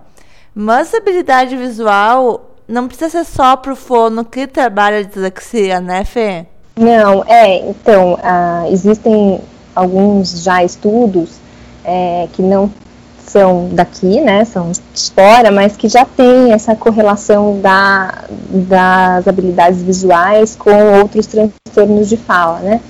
Mas 0.53 0.93
habilidade 0.93 1.55
visual 1.55 2.50
não 2.67 2.87
precisa 2.87 3.09
ser 3.09 3.25
só 3.25 3.55
pro 3.55 3.75
fono 3.75 4.23
que 4.23 4.47
trabalha 4.47 5.03
dislexia, 5.03 5.79
né, 5.79 6.03
Fê? 6.05 6.45
Não, 6.77 7.23
é, 7.27 7.69
então, 7.69 8.17
ah, 8.23 8.65
existem 8.69 9.39
alguns 9.75 10.43
já 10.43 10.63
estudos 10.63 11.31
é, 11.83 12.27
que 12.33 12.41
não 12.41 12.71
são 13.25 13.69
daqui, 13.71 14.19
né, 14.19 14.43
são 14.45 14.71
de 14.71 15.11
fora, 15.11 15.51
mas 15.51 15.77
que 15.77 15.87
já 15.87 16.05
tem 16.05 16.51
essa 16.51 16.75
correlação 16.75 17.59
da, 17.61 18.25
das 18.49 19.27
habilidades 19.27 19.81
visuais 19.81 20.55
com 20.55 20.99
outros 20.99 21.27
transtornos 21.27 22.09
de 22.09 22.17
fala, 22.17 22.59
né. 22.59 22.81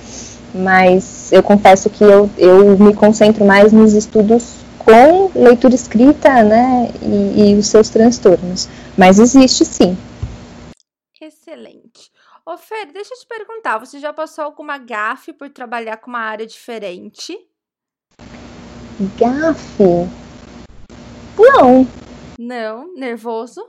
Mas 0.54 1.32
eu 1.32 1.42
confesso 1.42 1.88
que 1.88 2.04
eu, 2.04 2.28
eu 2.36 2.76
me 2.78 2.92
concentro 2.92 3.44
mais 3.44 3.72
nos 3.72 3.94
estudos 3.94 4.61
com 4.84 5.30
leitura 5.34 5.74
escrita, 5.74 6.42
né, 6.42 6.90
e, 7.02 7.52
e 7.52 7.54
os 7.54 7.66
seus 7.66 7.88
transtornos. 7.88 8.68
Mas 8.96 9.18
existe 9.18 9.64
sim. 9.64 9.96
Excelente. 11.20 12.10
Ô 12.44 12.56
Fer, 12.56 12.92
deixa 12.92 13.14
eu 13.14 13.18
te 13.18 13.26
perguntar, 13.26 13.78
você 13.78 14.00
já 14.00 14.12
passou 14.12 14.44
alguma 14.44 14.76
gafe 14.76 15.32
por 15.32 15.48
trabalhar 15.48 15.98
com 15.98 16.10
uma 16.10 16.18
área 16.18 16.46
diferente? 16.46 17.38
Gafe? 19.16 20.08
Não. 21.38 21.86
Não? 22.38 22.94
Nervoso? 22.96 23.64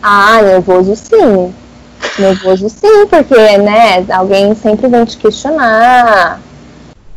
Ah, 0.00 0.40
nervoso 0.42 0.94
sim. 0.94 1.52
Nervoso 2.18 2.68
sim, 2.68 3.06
porque, 3.08 3.58
né, 3.58 4.06
alguém 4.12 4.54
sempre 4.54 4.86
vem 4.86 5.04
te 5.04 5.16
questionar. 5.18 6.40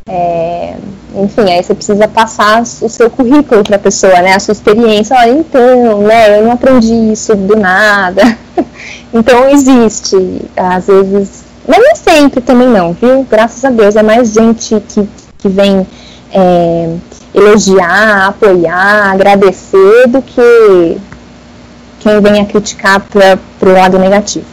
É, 0.09 0.75
enfim, 1.15 1.51
aí 1.51 1.63
você 1.63 1.75
precisa 1.75 2.07
passar 2.07 2.63
o 2.63 2.89
seu 2.89 3.11
currículo 3.11 3.63
para 3.63 3.75
a 3.75 3.79
pessoa, 3.79 4.21
né? 4.21 4.33
A 4.33 4.39
sua 4.39 4.53
experiência. 4.53 5.15
Olha, 5.15 5.31
então, 5.31 6.01
né? 6.01 6.39
Eu 6.39 6.45
não 6.45 6.53
aprendi 6.53 7.11
isso 7.11 7.35
do 7.35 7.55
nada. 7.55 8.23
então 9.13 9.47
existe, 9.49 10.17
às 10.57 10.87
vezes, 10.87 11.43
mas 11.67 11.77
nem 11.77 11.95
sempre 11.95 12.41
também 12.41 12.67
não, 12.67 12.93
viu? 12.93 13.25
Graças 13.29 13.63
a 13.63 13.69
Deus 13.69 13.95
é 13.95 14.01
mais 14.01 14.33
gente 14.33 14.81
que, 14.87 15.07
que 15.37 15.47
vem 15.47 15.85
é, 16.33 16.95
elogiar, 17.33 18.29
apoiar, 18.29 19.11
agradecer 19.11 20.07
do 20.07 20.23
que 20.23 20.97
quem 21.99 22.19
vem 22.19 22.41
a 22.41 22.45
criticar 22.45 22.99
para 23.01 23.37
o 23.61 23.73
lado 23.73 23.99
negativo. 23.99 24.45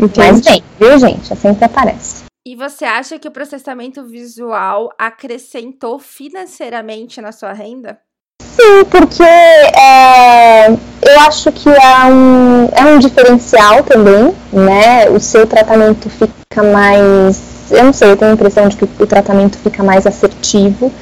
Entendi. 0.00 0.32
Mas 0.32 0.40
bem, 0.40 0.62
viu, 0.80 0.98
gente? 0.98 1.36
Sempre 1.36 1.66
aparece. 1.66 2.21
E 2.44 2.56
você 2.56 2.84
acha 2.84 3.20
que 3.20 3.28
o 3.28 3.30
processamento 3.30 4.04
visual 4.04 4.90
acrescentou 4.98 6.00
financeiramente 6.00 7.20
na 7.20 7.30
sua 7.30 7.52
renda? 7.52 8.00
Sim, 8.42 8.84
porque 8.90 9.22
é, 9.22 10.68
eu 10.70 11.20
acho 11.20 11.52
que 11.52 11.68
é 11.68 12.04
um, 12.06 12.68
é 12.72 12.84
um 12.84 12.98
diferencial 12.98 13.84
também, 13.84 14.34
né? 14.52 15.08
O 15.10 15.20
seu 15.20 15.46
tratamento 15.46 16.10
fica 16.10 16.64
mais. 16.64 17.70
Eu 17.70 17.84
não 17.84 17.92
sei, 17.92 18.10
eu 18.10 18.16
tenho 18.16 18.32
a 18.32 18.34
impressão 18.34 18.68
de 18.68 18.76
que 18.76 18.84
o 18.84 19.06
tratamento 19.06 19.56
fica 19.58 19.84
mais 19.84 20.04
assertivo. 20.04 20.92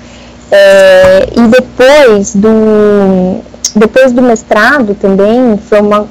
É, 0.52 1.26
e 1.34 1.48
depois 1.48 2.34
do, 2.34 3.40
depois 3.76 4.12
do 4.12 4.20
mestrado 4.20 4.94
também 4.94 5.56
foi 5.56 5.80
uma, 5.80 6.06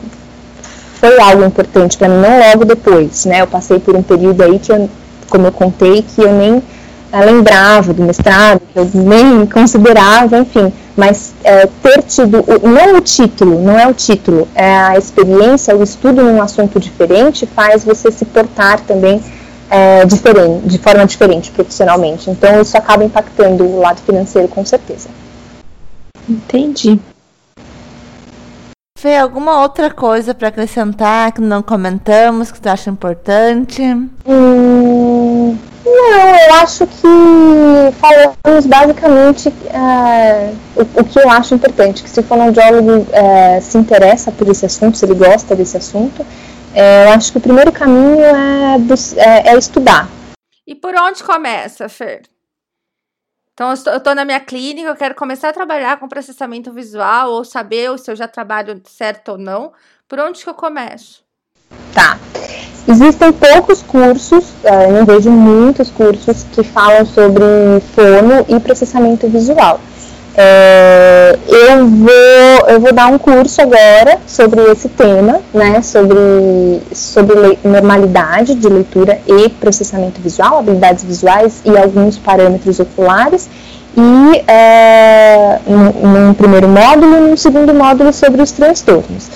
foi 0.95 1.19
algo 1.21 1.45
importante 1.45 1.97
para 1.97 2.09
mim, 2.09 2.19
não 2.19 2.39
logo 2.49 2.65
depois, 2.65 3.25
né? 3.25 3.41
Eu 3.41 3.47
passei 3.47 3.79
por 3.79 3.95
um 3.95 4.01
período 4.01 4.41
aí 4.41 4.57
que 4.57 4.71
eu 4.71 4.89
como 5.29 5.47
eu 5.47 5.51
contei, 5.51 6.01
que 6.01 6.21
eu 6.21 6.33
nem 6.33 6.61
eh, 7.11 7.25
lembrava 7.25 7.93
do 7.93 8.03
mestrado, 8.03 8.61
que 8.73 8.79
eu 8.79 8.89
nem 8.93 9.45
considerava, 9.45 10.37
enfim. 10.37 10.73
Mas 10.95 11.33
é, 11.45 11.65
ter 11.81 12.03
tido, 12.03 12.43
não 12.61 12.97
o 12.97 13.01
título, 13.01 13.61
não 13.61 13.79
é 13.79 13.87
o 13.87 13.93
título, 13.93 14.47
é 14.53 14.75
a 14.75 14.97
experiência, 14.97 15.73
o 15.73 15.81
estudo 15.81 16.21
num 16.21 16.41
assunto 16.41 16.77
diferente 16.77 17.45
faz 17.45 17.85
você 17.85 18.11
se 18.11 18.25
portar 18.25 18.81
também 18.81 19.21
é, 19.69 20.03
diferente, 20.05 20.67
de 20.67 20.77
forma 20.77 21.05
diferente 21.05 21.51
profissionalmente. 21.51 22.29
Então 22.29 22.61
isso 22.61 22.77
acaba 22.77 23.03
impactando 23.03 23.63
o 23.63 23.79
lado 23.79 24.01
financeiro 24.01 24.47
com 24.49 24.65
certeza. 24.65 25.07
Entendi. 26.27 26.99
Fê, 28.97 29.15
alguma 29.15 29.61
outra 29.61 29.89
coisa 29.89 30.33
para 30.33 30.49
acrescentar 30.49 31.31
que 31.31 31.39
não 31.39 31.63
comentamos, 31.63 32.51
que 32.51 32.59
tu 32.59 32.67
acha 32.67 32.89
importante? 32.89 33.81
Hum, 33.81 34.78
não, 36.09 36.35
eu 36.35 36.53
acho 36.55 36.87
que 36.87 37.07
falamos 37.99 38.65
basicamente 38.65 39.49
uh, 39.49 40.57
o, 40.75 41.01
o, 41.01 41.05
que 41.05 41.19
eu 41.19 41.29
acho 41.29 41.55
importante, 41.55 42.03
que 42.03 42.09
se 42.09 42.19
o 42.19 42.23
fonoaudiólogo 42.23 43.01
uh, 43.01 43.61
se 43.61 43.77
interessa 43.77 44.31
por 44.31 44.47
esse 44.49 44.65
assunto, 44.65 44.97
se 44.97 45.05
ele 45.05 45.15
gosta 45.15 45.55
desse 45.55 45.77
assunto, 45.77 46.21
uh, 46.21 47.05
eu 47.05 47.09
acho 47.11 47.31
que 47.31 47.37
o 47.37 47.41
primeiro 47.41 47.71
caminho 47.71 48.21
é, 48.21 48.75
é, 49.17 49.53
é 49.53 49.57
estudar. 49.57 50.09
E 50.65 50.75
por 50.75 50.93
onde 50.95 51.23
começa, 51.23 51.87
Fer? 51.89 52.23
Então, 53.53 53.73
eu 53.87 53.97
estou 53.97 54.15
na 54.15 54.23
minha 54.23 54.39
clínica, 54.39 54.87
eu 54.87 54.95
quero 54.95 55.15
começar 55.15 55.49
a 55.49 55.53
trabalhar 55.53 55.99
com 55.99 56.07
processamento 56.07 56.71
visual 56.71 57.31
ou 57.31 57.43
saber 57.43 57.97
se 57.99 58.09
eu 58.09 58.15
já 58.15 58.25
trabalho 58.25 58.81
certo 58.85 59.33
ou 59.33 59.37
não. 59.37 59.73
Por 60.07 60.17
onde 60.17 60.41
que 60.41 60.49
eu 60.49 60.53
começo? 60.53 61.23
Tá. 61.93 62.17
Existem 62.89 63.31
poucos 63.31 63.83
cursos, 63.83 64.45
não 64.91 65.05
vejo 65.05 65.29
muitos 65.29 65.91
cursos 65.91 66.43
que 66.51 66.63
falam 66.63 67.05
sobre 67.05 67.43
fono 67.93 68.45
e 68.47 68.59
processamento 68.59 69.27
visual. 69.27 69.79
É, 70.35 71.37
eu, 71.47 71.85
vou, 71.85 72.69
eu 72.69 72.79
vou 72.79 72.91
dar 72.91 73.07
um 73.07 73.19
curso 73.19 73.61
agora 73.61 74.17
sobre 74.25 74.61
esse 74.71 74.89
tema, 74.89 75.39
né, 75.53 75.83
sobre, 75.83 76.81
sobre 76.91 77.59
normalidade 77.63 78.55
de 78.55 78.67
leitura 78.67 79.19
e 79.27 79.49
processamento 79.49 80.19
visual, 80.19 80.57
habilidades 80.57 81.03
visuais 81.03 81.61
e 81.65 81.77
alguns 81.77 82.17
parâmetros 82.17 82.79
oculares, 82.79 83.49
e 83.95 84.43
é, 84.47 85.59
num, 85.67 86.27
num 86.27 86.33
primeiro 86.33 86.67
módulo 86.67 87.17
e 87.17 87.19
num 87.19 87.37
segundo 87.37 87.71
módulo 87.71 88.11
sobre 88.13 88.41
os 88.41 88.51
transtornos. 88.51 89.27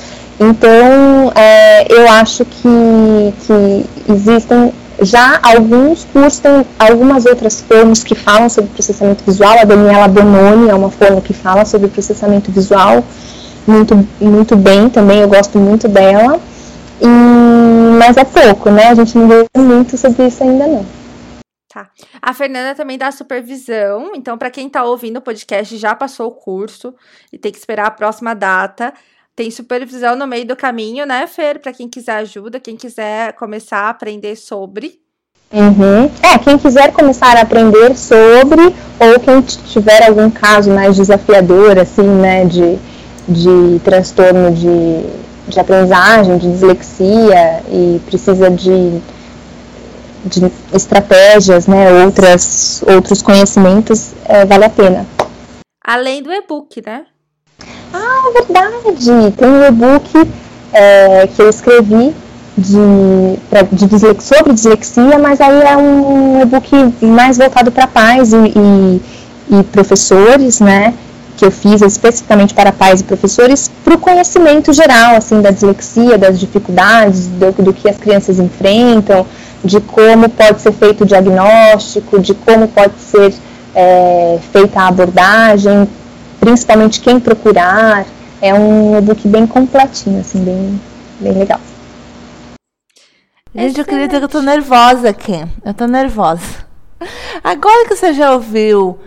Então, 0.50 1.32
é, 1.36 1.94
eu 1.94 2.10
acho 2.10 2.44
que, 2.46 3.34
que 3.46 4.12
existem 4.12 4.74
já 5.02 5.40
alguns 5.42 6.06
cursos, 6.06 6.40
tem 6.40 6.66
algumas 6.78 7.26
outras 7.26 7.62
formas 7.62 8.04
que 8.04 8.16
falam 8.16 8.50
sobre 8.50 8.70
processamento 8.72 9.24
visual. 9.24 9.58
A 9.60 9.64
Daniela 9.64 10.08
Bononi 10.08 10.70
é 10.70 10.74
uma 10.74 10.92
forma 10.92 11.22
que 11.22 11.34
fala 11.34 11.66
sobre 11.66 11.88
processamento 11.88 12.52
visual 12.52 13.04
muito, 13.66 13.96
muito 14.20 14.56
bem 14.56 14.90
também, 14.90 15.20
eu 15.20 15.28
gosto 15.28 15.58
muito 15.58 15.88
dela. 15.88 16.40
E, 17.02 17.98
mas 17.98 18.18
é 18.18 18.24
pouco, 18.24 18.70
né? 18.70 18.90
A 18.90 18.96
gente 18.96 19.18
não 19.18 19.28
vê 19.28 19.46
muito 19.58 19.98
sobre 19.98 20.28
isso 20.28 20.44
ainda 20.44 20.68
não. 20.68 20.86
Tá. 21.74 21.90
A 22.22 22.34
Fernanda 22.34 22.76
também 22.76 23.00
dá 23.00 23.12
supervisão, 23.12 24.12
então 24.14 24.38
para 24.38 24.52
quem 24.52 24.68
está 24.68 24.84
ouvindo 24.84 25.18
o 25.18 25.22
podcast 25.22 25.76
já 25.78 25.96
passou 25.96 26.28
o 26.28 26.32
curso 26.32 26.94
e 27.32 27.38
tem 27.38 27.52
que 27.52 27.58
esperar 27.58 27.88
a 27.88 27.92
próxima 27.92 28.36
data. 28.36 28.94
Tem 29.36 29.50
supervisão 29.50 30.16
no 30.16 30.28
meio 30.28 30.46
do 30.46 30.56
caminho, 30.56 31.08
né, 31.08 31.26
Fer? 31.26 31.60
Para 31.60 31.74
quem 31.74 31.90
quiser 31.90 32.18
ajuda, 32.18 32.60
quem 32.60 32.76
quiser 32.76 33.34
começar 33.34 33.80
a 33.80 33.90
aprender 33.90 34.36
sobre. 34.36 35.00
Uhum. 35.52 36.06
É, 36.22 36.38
quem 36.38 36.56
quiser 36.58 36.92
começar 36.92 37.36
a 37.38 37.42
aprender 37.42 37.96
sobre, 37.96 38.62
ou 39.00 39.20
quem 39.20 39.42
tiver 39.42 40.08
algum 40.08 40.30
caso 40.30 40.70
mais 40.70 40.96
desafiador, 40.96 41.80
assim, 41.80 42.06
né, 42.06 42.46
de, 42.46 42.78
de 43.28 43.80
transtorno 43.84 44.52
de, 44.52 45.04
de 45.48 45.60
aprendizagem, 45.60 46.38
de 46.38 46.52
dislexia, 46.52 47.64
e 47.72 48.00
precisa 48.06 48.52
de, 48.52 49.02
de 50.26 50.52
estratégias, 50.74 51.66
né, 51.66 52.04
outras, 52.06 52.84
outros 52.88 53.24
conhecimentos, 53.24 54.12
é, 54.26 54.46
vale 54.46 54.66
a 54.66 54.70
pena. 54.70 55.08
Além 55.84 56.22
do 56.22 56.32
e-book, 56.32 56.84
né? 56.86 57.06
Ah, 57.94 58.32
verdade! 58.34 59.32
Tem 59.38 59.48
um 59.48 59.64
e-book 59.66 60.28
é, 60.74 61.28
que 61.28 61.42
eu 61.42 61.50
escrevi 61.50 62.14
de, 62.58 63.40
pra, 63.50 63.62
de 63.62 63.86
dislexia, 63.86 64.38
sobre 64.38 64.54
dislexia, 64.54 65.20
mas 65.20 65.40
aí 65.40 65.62
é 65.62 65.78
um 65.78 66.42
e-book 66.42 66.70
mais 67.02 67.38
voltado 67.38 67.72
para 67.72 67.86
pais 67.88 68.34
e, 68.34 68.38
e, 68.38 69.02
e, 69.60 69.64
professores, 69.66 70.60
né? 70.60 70.94
Que 71.38 71.46
eu 71.46 71.52
fiz 71.52 71.82
especificamente 71.82 72.54
para 72.54 72.72
pais 72.72 73.02
e 73.02 73.04
professores, 73.04 73.70
para 73.84 73.94
o 73.96 73.98
conhecimento 73.98 74.74
geral, 74.74 75.16
assim, 75.16 75.42
da 75.42 75.52
dislexia, 75.52 76.18
das 76.18 76.40
dificuldades, 76.40 77.28
do, 77.28 77.52
do 77.64 77.74
que 77.74 77.90
as 77.90 77.98
crianças 77.98 78.40
enfrentam, 78.40 79.26
de 79.64 79.80
como 79.80 80.30
pode 80.30 80.62
ser 80.62 80.74
feito 80.74 81.04
o 81.04 81.08
diagnóstico, 81.08 82.20
de 82.20 82.34
como 82.34 82.68
pode 82.68 82.94
ser 83.00 83.34
é, 83.76 84.40
feita 84.52 84.82
a 84.82 84.88
abordagem, 84.88 85.88
principalmente 86.44 87.00
quem 87.00 87.20
procurar. 87.20 88.06
É 88.42 88.54
um 88.54 88.98
e-book 88.98 89.26
bem 89.30 89.48
completinho, 89.48 90.20
assim, 90.20 90.44
bem, 90.44 90.82
bem 91.22 91.32
legal. 91.32 91.62
Gente, 93.56 93.80
eu 93.80 93.86
queria 93.86 94.08
dizer 94.08 94.20
que 94.20 94.26
eu 94.26 94.30
tô 94.30 94.42
nervosa 94.42 95.10
aqui. 95.10 95.46
Eu 95.64 95.74
tô 95.74 95.88
nervosa. 95.88 96.66
Agora 97.42 97.88
que 97.88 97.96
você 97.96 98.14
já 98.14 98.34
ouviu, 98.34 99.00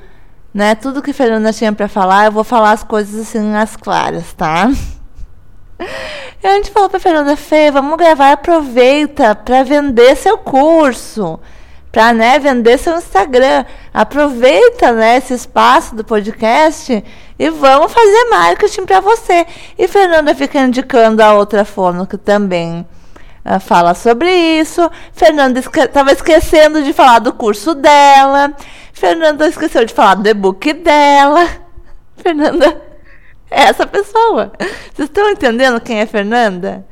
né, 0.54 0.74
tudo 0.74 1.02
que 1.02 1.10
a 1.10 1.14
Fernanda 1.14 1.52
tinha 1.52 1.72
para 1.72 1.88
falar, 1.88 2.24
eu 2.24 2.32
vou 2.32 2.44
falar 2.44 2.70
as 2.70 2.82
coisas 2.82 3.28
assim 3.28 3.40
nas 3.40 3.76
claras, 3.76 4.32
tá? 4.32 4.70
E 6.42 6.46
a 6.46 6.54
gente 6.54 6.70
falou 6.70 6.88
pra 6.88 6.98
Fernanda, 6.98 7.36
Fê, 7.36 7.70
vamos 7.70 7.98
gravar, 7.98 8.32
aproveita 8.32 9.34
para 9.34 9.62
vender 9.62 10.16
seu 10.16 10.38
curso 10.38 11.38
para 11.96 12.12
né, 12.12 12.38
vender 12.38 12.76
seu 12.76 12.98
Instagram. 12.98 13.64
Aproveita 13.94 14.92
né, 14.92 15.16
esse 15.16 15.32
espaço 15.32 15.94
do 15.94 16.04
podcast 16.04 17.02
e 17.38 17.48
vamos 17.48 17.90
fazer 17.90 18.24
marketing 18.28 18.84
para 18.84 19.00
você. 19.00 19.46
E 19.78 19.88
Fernanda 19.88 20.34
fica 20.34 20.60
indicando 20.60 21.22
a 21.22 21.32
outra 21.32 21.64
forma 21.64 22.06
que 22.06 22.18
também 22.18 22.86
uh, 23.46 23.58
fala 23.60 23.94
sobre 23.94 24.30
isso. 24.30 24.90
Fernanda 25.14 25.58
estava 25.58 26.12
esque 26.12 26.32
esquecendo 26.32 26.82
de 26.82 26.92
falar 26.92 27.20
do 27.20 27.32
curso 27.32 27.74
dela. 27.74 28.52
Fernanda 28.92 29.48
esqueceu 29.48 29.86
de 29.86 29.94
falar 29.94 30.16
do 30.16 30.28
e-book 30.28 30.74
dela. 30.74 31.48
Fernanda 32.22 32.78
é 33.50 33.62
essa 33.62 33.86
pessoa. 33.86 34.52
Vocês 34.94 35.08
estão 35.08 35.30
entendendo 35.30 35.80
quem 35.80 36.00
é 36.00 36.04
Fernanda? 36.04 36.84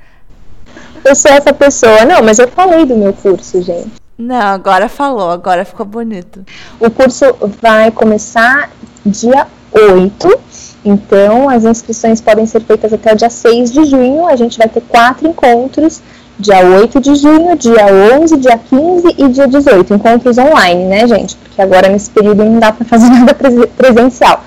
Eu 1.04 1.14
sou 1.14 1.30
essa 1.30 1.52
pessoa. 1.52 2.06
Não, 2.06 2.22
mas 2.22 2.38
eu 2.38 2.48
falei 2.48 2.86
do 2.86 2.96
meu 2.96 3.12
curso, 3.12 3.60
gente. 3.60 4.02
Não, 4.16 4.36
agora 4.36 4.88
falou, 4.88 5.30
agora 5.30 5.64
ficou 5.64 5.84
bonito. 5.84 6.44
O 6.78 6.90
curso 6.90 7.24
vai 7.60 7.90
começar 7.90 8.70
dia 9.04 9.46
8, 9.72 10.40
então 10.84 11.48
as 11.48 11.64
inscrições 11.64 12.20
podem 12.20 12.46
ser 12.46 12.60
feitas 12.62 12.92
até 12.92 13.12
o 13.12 13.16
dia 13.16 13.28
6 13.30 13.72
de 13.72 13.84
junho. 13.84 14.26
A 14.26 14.36
gente 14.36 14.56
vai 14.56 14.68
ter 14.68 14.82
quatro 14.82 15.26
encontros 15.26 16.00
dia 16.38 16.64
8 16.64 17.00
de 17.00 17.14
junho, 17.16 17.56
dia 17.56 17.86
11, 18.20 18.36
dia 18.36 18.58
15 18.58 19.14
e 19.18 19.28
dia 19.28 19.48
18. 19.48 19.94
Encontros 19.94 20.38
online, 20.38 20.84
né, 20.84 21.06
gente? 21.08 21.36
Porque 21.36 21.60
agora 21.60 21.88
nesse 21.88 22.10
período 22.10 22.44
não 22.44 22.60
dá 22.60 22.72
para 22.72 22.84
fazer 22.84 23.08
nada 23.10 23.34
presencial. 23.34 24.44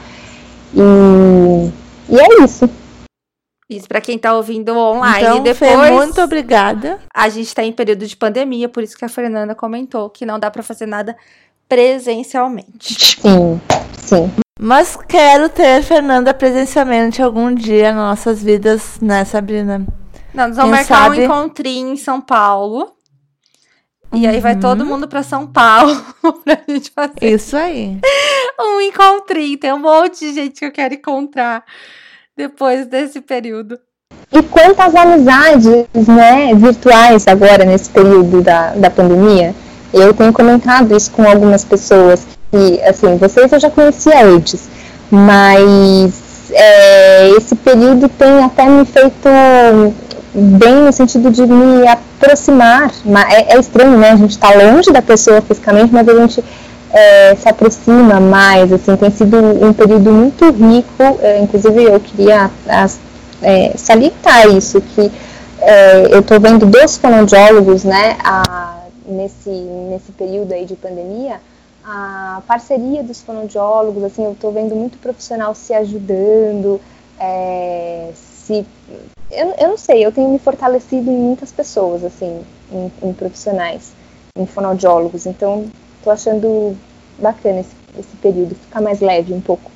E, 0.73 1.69
e 2.09 2.19
é 2.19 2.43
isso. 2.43 2.69
Isso 3.69 3.87
para 3.87 3.99
quem 3.99 4.15
está 4.15 4.33
ouvindo 4.33 4.77
online. 4.77 5.25
Então, 5.25 5.43
depois, 5.43 5.71
Fê, 5.71 5.91
muito 5.91 6.21
obrigada. 6.21 6.99
A 7.13 7.27
gente 7.27 7.47
está 7.47 7.63
em 7.63 7.73
período 7.73 8.07
de 8.07 8.15
pandemia, 8.15 8.69
por 8.69 8.81
isso 8.81 8.97
que 8.97 9.03
a 9.03 9.09
Fernanda 9.09 9.53
comentou 9.53 10.09
que 10.09 10.25
não 10.25 10.39
dá 10.39 10.49
para 10.49 10.63
fazer 10.63 10.85
nada 10.85 11.17
presencialmente. 11.67 12.95
Sim, 13.21 13.59
sim. 13.97 14.31
Mas 14.57 14.97
quero 15.07 15.49
ter 15.49 15.83
Fernanda 15.83 16.33
presencialmente 16.33 17.21
algum 17.21 17.53
dia 17.53 17.91
nas 17.91 18.09
nossas 18.09 18.41
vidas, 18.41 18.99
né, 19.01 19.25
Sabrina? 19.25 19.85
Não, 20.33 20.47
nós 20.47 20.55
vamos 20.55 20.71
Quem 20.77 20.87
marcar 20.87 21.03
sabe... 21.03 21.19
um 21.19 21.23
encontrinho 21.25 21.93
em 21.93 21.97
São 21.97 22.21
Paulo. 22.21 22.93
E 24.13 24.25
uhum. 24.25 24.29
aí 24.29 24.39
vai 24.39 24.57
todo 24.57 24.81
uhum. 24.81 24.87
mundo 24.87 25.07
para 25.09 25.21
São 25.23 25.45
Paulo 25.45 25.93
pra 26.45 26.59
gente 26.69 26.89
fazer. 26.91 27.13
Isso 27.21 27.57
aí. 27.57 27.99
Um 28.59 28.79
encontrinho. 28.79 29.59
Tem 29.59 29.73
um 29.73 29.79
monte 29.79 30.19
de 30.19 30.33
gente 30.33 30.59
que 30.59 30.65
eu 30.65 30.71
quero 30.71 30.93
encontrar 30.93 31.65
depois 32.37 32.85
desse 32.85 33.19
período. 33.19 33.79
E 34.31 34.43
quantas 34.43 34.93
amizades, 34.93 35.65
né, 36.07 36.53
virtuais 36.53 37.27
agora 37.27 37.65
nesse 37.65 37.89
período 37.89 38.41
da, 38.41 38.71
da 38.75 38.89
pandemia? 38.89 39.55
Eu 39.93 40.13
tenho 40.13 40.31
comentado 40.31 40.95
isso 40.95 41.11
com 41.11 41.27
algumas 41.27 41.63
pessoas 41.63 42.27
que, 42.51 42.81
assim, 42.83 43.17
vocês 43.17 43.51
eu 43.51 43.59
já 43.59 43.69
conhecia 43.69 44.23
antes, 44.23 44.69
mas 45.09 46.51
é, 46.51 47.29
esse 47.29 47.55
período 47.55 48.07
tem 48.09 48.43
até 48.43 48.65
me 48.65 48.85
feito 48.85 49.29
bem 50.33 50.75
no 50.75 50.91
sentido 50.91 51.31
de 51.31 51.45
me 51.45 51.87
aproximar. 51.87 52.91
É, 53.29 53.55
é 53.55 53.59
estranho, 53.59 53.97
né? 53.97 54.11
A 54.11 54.15
gente 54.15 54.31
está 54.31 54.53
longe 54.53 54.91
da 54.91 55.01
pessoa 55.01 55.41
fisicamente, 55.41 55.93
mas 55.93 56.07
a 56.07 56.13
gente 56.13 56.43
é, 56.91 57.35
se 57.35 57.47
aproxima 57.49 58.19
mais, 58.19 58.71
assim, 58.71 58.95
tem 58.95 59.11
sido 59.11 59.37
um 59.37 59.73
período 59.73 60.11
muito 60.11 60.45
rico, 60.51 61.19
é, 61.21 61.39
inclusive 61.39 61.83
eu 61.83 61.99
queria 61.99 62.49
as, 62.67 62.99
é, 63.41 63.73
salientar 63.75 64.47
isso, 64.49 64.81
que 64.81 65.11
é, 65.59 66.13
eu 66.13 66.19
estou 66.19 66.39
vendo 66.39 66.65
dos 66.65 66.97
fonoaudiólogos, 66.97 67.83
né, 67.83 68.17
a, 68.23 68.77
nesse, 69.05 69.49
nesse 69.49 70.11
período 70.11 70.53
aí 70.53 70.65
de 70.65 70.75
pandemia, 70.75 71.39
a 71.83 72.41
parceria 72.47 73.03
dos 73.03 73.21
fonoaudiólogos, 73.21 74.03
assim, 74.03 74.23
eu 74.23 74.33
estou 74.33 74.51
vendo 74.51 74.75
muito 74.75 74.97
profissional 74.97 75.55
se 75.55 75.73
ajudando, 75.73 76.81
é, 77.19 78.09
se... 78.13 78.65
Eu, 79.29 79.53
eu 79.59 79.67
não 79.69 79.77
sei, 79.77 80.05
eu 80.05 80.11
tenho 80.11 80.29
me 80.29 80.39
fortalecido 80.39 81.11
em 81.11 81.17
muitas 81.17 81.51
pessoas, 81.51 82.03
assim, 82.03 82.41
em, 82.71 82.91
em 83.01 83.13
profissionais, 83.13 83.91
em 84.37 84.45
fonoaudiólogos, 84.45 85.25
então 85.25 85.65
Tô 86.07 86.11
achando 86.11 86.77
bacana 87.19 87.59
esse, 87.59 87.75
esse 87.99 88.15
período, 88.21 88.55
ficar 88.55 88.79
mais 88.79 89.01
leve 89.01 89.33
um 89.33 89.41
pouco. 89.41 89.69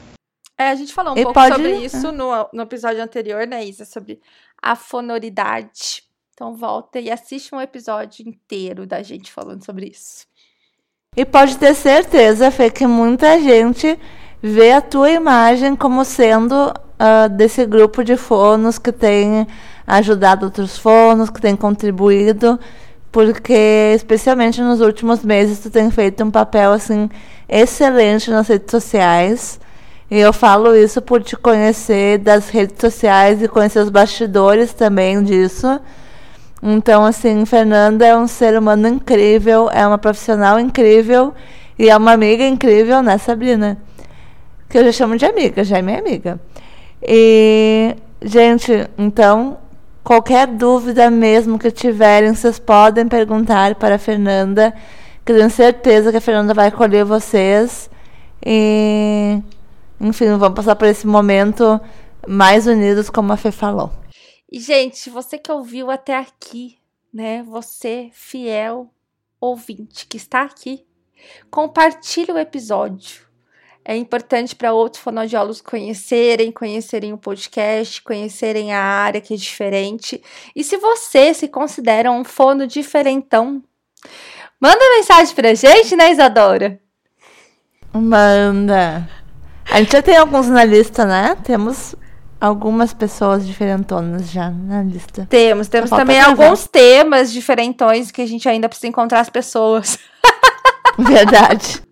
É, 0.58 0.70
a 0.70 0.76
gente 0.76 0.94
falou 0.94 1.14
um 1.14 1.18
e 1.18 1.24
pouco 1.24 1.34
pode... 1.34 1.54
sobre 1.54 1.76
isso 1.76 2.10
no, 2.14 2.48
no 2.54 2.64
episódio 2.64 3.04
anterior, 3.04 3.46
né, 3.46 3.66
Isa? 3.66 3.84
Sobre 3.84 4.22
a 4.62 4.74
fonoridade. 4.74 6.04
Então 6.34 6.56
volta 6.56 7.02
e 7.02 7.12
assiste 7.12 7.54
um 7.54 7.60
episódio 7.60 8.26
inteiro 8.26 8.88
da 8.88 9.04
gente 9.04 9.30
falando 9.30 9.66
sobre 9.66 9.88
isso. 9.88 10.26
E 11.18 11.26
pode 11.26 11.58
ter 11.58 11.76
certeza, 11.76 12.50
Fê, 12.50 12.72
que 12.72 12.88
muita 12.88 13.38
gente 13.42 14.00
vê 14.42 14.72
a 14.72 14.80
tua 14.80 15.12
imagem 15.12 15.76
como 15.76 16.06
sendo 16.06 16.54
uh, 16.56 17.28
desse 17.30 17.66
grupo 17.66 18.06
de 18.06 18.16
fonos 18.16 18.80
que 18.80 18.94
tem 18.94 19.46
ajudado 19.86 20.46
outros 20.46 20.78
fonos, 20.78 21.30
que 21.30 21.42
tem 21.42 21.58
contribuído 21.58 22.58
porque 23.12 23.94
especialmente 23.96 24.62
nos 24.62 24.80
últimos 24.80 25.24
meses 25.24 25.60
tu 25.60 25.70
tem 25.70 25.92
feito 25.92 26.24
um 26.24 26.32
papel 26.32 26.72
assim 26.72 27.10
excelente 27.50 28.32
nas 28.32 28.48
redes 28.48 28.72
sociais. 28.72 29.60
E 30.10 30.20
eu 30.20 30.34
falo 30.34 30.76
isso 30.76 31.02
por 31.02 31.24
te 31.24 31.38
conhecer 31.38 32.18
das 32.18 32.50
redes 32.50 32.78
sociais 32.80 33.42
e 33.42 33.48
conhecer 33.48 33.80
os 33.80 33.90
bastidores 33.90 34.74
também 34.74 35.24
disso. 35.24 35.80
Então, 36.62 37.06
assim, 37.06 37.46
Fernanda 37.46 38.06
é 38.06 38.16
um 38.16 38.28
ser 38.28 38.58
humano 38.58 38.88
incrível, 38.88 39.70
é 39.72 39.86
uma 39.88 39.98
profissional 39.98 40.60
incrível 40.60 41.34
e 41.80 41.90
é 41.90 41.98
uma 41.98 42.12
amiga 42.12 42.46
incrível, 42.46 43.02
né, 43.02 43.18
Sabrina? 43.18 43.78
Que 44.70 44.78
eu 44.78 44.86
já 44.86 44.92
chamo 44.92 45.18
de 45.18 45.26
amiga, 45.26 45.64
já 45.64 45.80
é 45.80 45.82
minha 45.82 46.00
amiga. 46.00 46.40
E, 47.02 47.96
gente, 48.22 48.88
então, 48.98 49.58
Qualquer 50.04 50.48
dúvida 50.48 51.12
mesmo 51.12 51.60
que 51.60 51.70
tiverem, 51.70 52.34
vocês 52.34 52.58
podem 52.58 53.08
perguntar 53.08 53.76
para 53.76 53.96
a 53.96 54.00
Fernanda, 54.00 54.74
que 55.24 55.34
tenho 55.34 55.50
certeza 55.50 56.12
que 56.12 56.18
a 56.18 56.22
Fernanda 56.22 56.54
vai 56.54 56.68
acolher 56.68 57.06
vocês. 57.06 57.90
E, 58.44 59.40
enfim, 60.00 60.26
vamos 60.38 60.56
passar 60.56 60.76
por 60.76 60.88
esse 60.88 61.06
momento 61.06 61.80
mais 62.28 62.66
unidos, 62.66 63.10
como 63.10 63.32
a 63.32 63.38
Fê 63.38 63.52
falou. 63.52 63.92
E, 64.52 64.60
gente, 64.60 65.10
você 65.10 65.38
que 65.38 65.52
ouviu 65.52 65.92
até 65.92 66.18
aqui, 66.18 66.78
né? 67.14 67.44
Você, 67.44 68.10
fiel 68.12 68.90
ouvinte 69.40 70.06
que 70.08 70.18
está 70.18 70.42
aqui, 70.44 70.86
compartilhe 71.50 72.32
o 72.32 72.38
episódio 72.38 73.31
é 73.84 73.96
importante 73.96 74.56
para 74.56 74.74
outros 74.74 75.02
fonoaudiólogos 75.02 75.62
conhecerem, 75.62 76.52
conhecerem 76.52 77.14
o 77.14 77.18
podcast, 77.18 78.02
conhecerem 78.02 78.74
a 78.74 78.82
área 78.82 79.22
que 79.22 79.34
é 79.34 79.38
diferente. 79.38 80.22
E 80.56 80.64
se 80.64 80.78
você 80.78 81.34
se 81.34 81.48
considera 81.48 82.12
um 82.12 82.24
fono 82.24 82.68
diferentão, 82.68 83.62
manda 84.60 84.98
mensagem 84.98 85.34
pra 85.34 85.54
gente, 85.54 85.96
né, 85.96 86.12
Isadora? 86.12 86.80
Manda. 87.94 89.10
A 89.70 89.80
gente 89.80 89.92
já 89.92 90.02
tem 90.02 90.16
alguns 90.16 90.48
na 90.48 90.64
lista, 90.64 91.06
né? 91.06 91.36
Temos 91.44 91.96
algumas 92.40 92.94
pessoas 92.94 93.46
diferentonas 93.46 94.32
já 94.32 94.50
na 94.50 94.82
lista. 94.82 95.28
Temos, 95.30 95.68
temos 95.68 95.90
também 95.90 96.20
alguns 96.20 96.68
temas 96.68 97.32
diferentões 97.32 98.12
que 98.12 98.22
a 98.22 98.26
gente 98.26 98.48
ainda 98.48 98.68
precisa 98.68 98.88
encontrar 98.88 99.20
as 99.20 99.30
pessoas. 99.30 99.98
Verdade. 100.98 101.84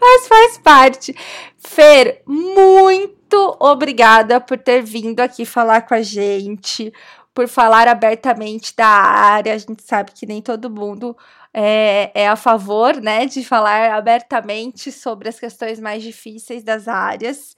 Mas 0.00 0.26
faz 0.26 0.58
parte. 0.58 1.14
Fer, 1.56 2.22
muito 2.26 3.56
obrigada 3.60 4.40
por 4.40 4.58
ter 4.58 4.82
vindo 4.82 5.20
aqui 5.20 5.44
falar 5.44 5.82
com 5.82 5.94
a 5.94 6.02
gente, 6.02 6.92
por 7.32 7.48
falar 7.48 7.88
abertamente 7.88 8.74
da 8.76 8.86
área. 8.86 9.54
A 9.54 9.58
gente 9.58 9.82
sabe 9.82 10.12
que 10.12 10.26
nem 10.26 10.42
todo 10.42 10.70
mundo 10.70 11.16
é, 11.54 12.10
é 12.14 12.28
a 12.28 12.36
favor, 12.36 12.96
né, 12.96 13.26
de 13.26 13.44
falar 13.44 13.92
abertamente 13.92 14.90
sobre 14.90 15.28
as 15.28 15.38
questões 15.38 15.78
mais 15.78 16.02
difíceis 16.02 16.62
das 16.62 16.88
áreas. 16.88 17.54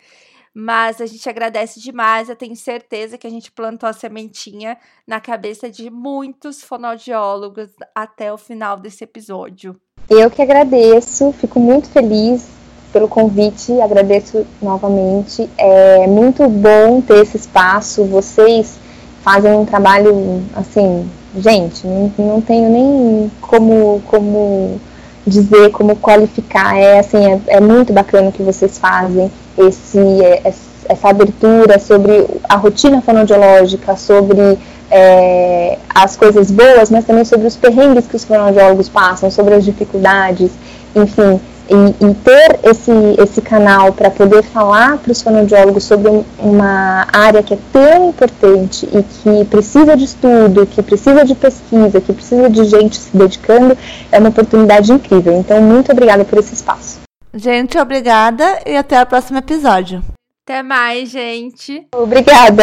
Mas 0.57 1.01
a 1.01 1.07
gente 1.07 1.29
agradece 1.29 1.81
demais. 1.81 2.29
Eu 2.29 2.37
tenho 2.37 2.55
certeza 2.55 3.19
que 3.19 3.27
a 3.27 3.31
gente 3.31 3.51
plantou 3.51 3.88
a 3.88 3.93
sementinha 3.93 4.79
na 5.07 5.21
cabeça 5.21 5.69
de 5.69 5.90
muitos 5.90 6.62
fonoaudiólogos 6.62 7.71
até 7.95 8.33
o 8.33 8.38
final 8.38 8.77
desse 8.77 9.03
episódio. 9.03 9.81
Eu 10.09 10.31
que 10.31 10.43
agradeço, 10.43 11.33
fico 11.40 11.59
muito 11.59 11.88
feliz 11.88 12.45
pelo 12.93 13.09
convite, 13.09 13.81
agradeço 13.81 14.47
novamente. 14.61 15.49
É 15.57 16.07
muito 16.07 16.47
bom 16.49 17.01
ter 17.01 17.23
esse 17.23 17.38
espaço. 17.38 18.05
Vocês 18.05 18.79
fazem 19.23 19.53
um 19.55 19.64
trabalho 19.64 20.43
assim, 20.55 21.09
gente, 21.37 21.87
não, 22.19 22.40
tenho 22.43 22.69
nem 22.69 23.31
como, 23.40 24.03
como 24.07 24.79
dizer, 25.27 25.71
como 25.71 25.97
qualificar. 25.97 26.77
É 26.77 26.99
assim, 26.99 27.25
é, 27.25 27.40
é 27.57 27.61
muito 27.61 27.93
bacana 27.93 28.31
que 28.31 28.43
vocês 28.43 28.79
fazem, 28.79 29.33
esse, 29.57 29.99
é, 30.23 30.43
essa 30.87 31.09
abertura 31.09 31.79
sobre 31.79 32.27
a 32.47 32.57
rotina 32.57 33.01
fonoaudiológica, 33.01 33.97
sobre 33.97 34.59
é, 34.90 35.79
as 35.94 36.16
coisas 36.16 36.51
boas, 36.51 36.90
mas 36.90 37.05
também 37.05 37.25
sobre 37.25 37.47
os 37.47 37.57
perrengues 37.57 38.07
que 38.07 38.16
os 38.16 38.25
fonoaudiólogos 38.25 38.88
passam, 38.88 39.31
sobre 39.31 39.55
as 39.55 39.64
dificuldades, 39.64 40.51
enfim. 40.94 41.40
E, 41.66 42.05
e 42.05 42.14
ter 42.16 42.61
esse, 42.62 42.92
esse 43.18 43.40
canal 43.40 43.90
para 43.90 44.11
poder 44.11 44.42
falar 44.42 44.99
para 44.99 45.11
os 45.11 45.23
fonoaudiólogos 45.23 45.85
sobre 45.85 46.11
uma 46.38 47.07
área 47.11 47.42
que 47.42 47.55
é 47.55 47.59
tão 47.73 48.11
importante 48.11 48.87
e 48.92 49.03
que 49.03 49.44
precisa 49.47 49.97
de 49.97 50.05
estudo, 50.05 50.66
que 50.66 50.83
precisa 50.83 51.25
de 51.25 51.35
pesquisa, 51.35 52.03
que 52.03 52.12
precisa 52.12 52.51
de 52.51 52.64
gente 52.64 52.99
se 52.99 53.16
dedicando, 53.16 53.79
é 54.12 54.18
uma 54.18 54.29
oportunidade 54.29 54.92
incrível. 54.92 55.33
Então, 55.33 55.62
muito 55.62 55.90
obrigada 55.90 56.23
por 56.23 56.38
esse 56.38 56.53
espaço. 56.53 57.01
Gente, 57.33 57.79
obrigada 57.79 58.61
e 58.67 58.77
até 58.77 59.02
o 59.02 59.06
próximo 59.06 59.38
episódio. 59.38 60.02
Até 60.46 60.63
mais, 60.63 61.09
gente. 61.09 61.87
Obrigada. 61.94 62.63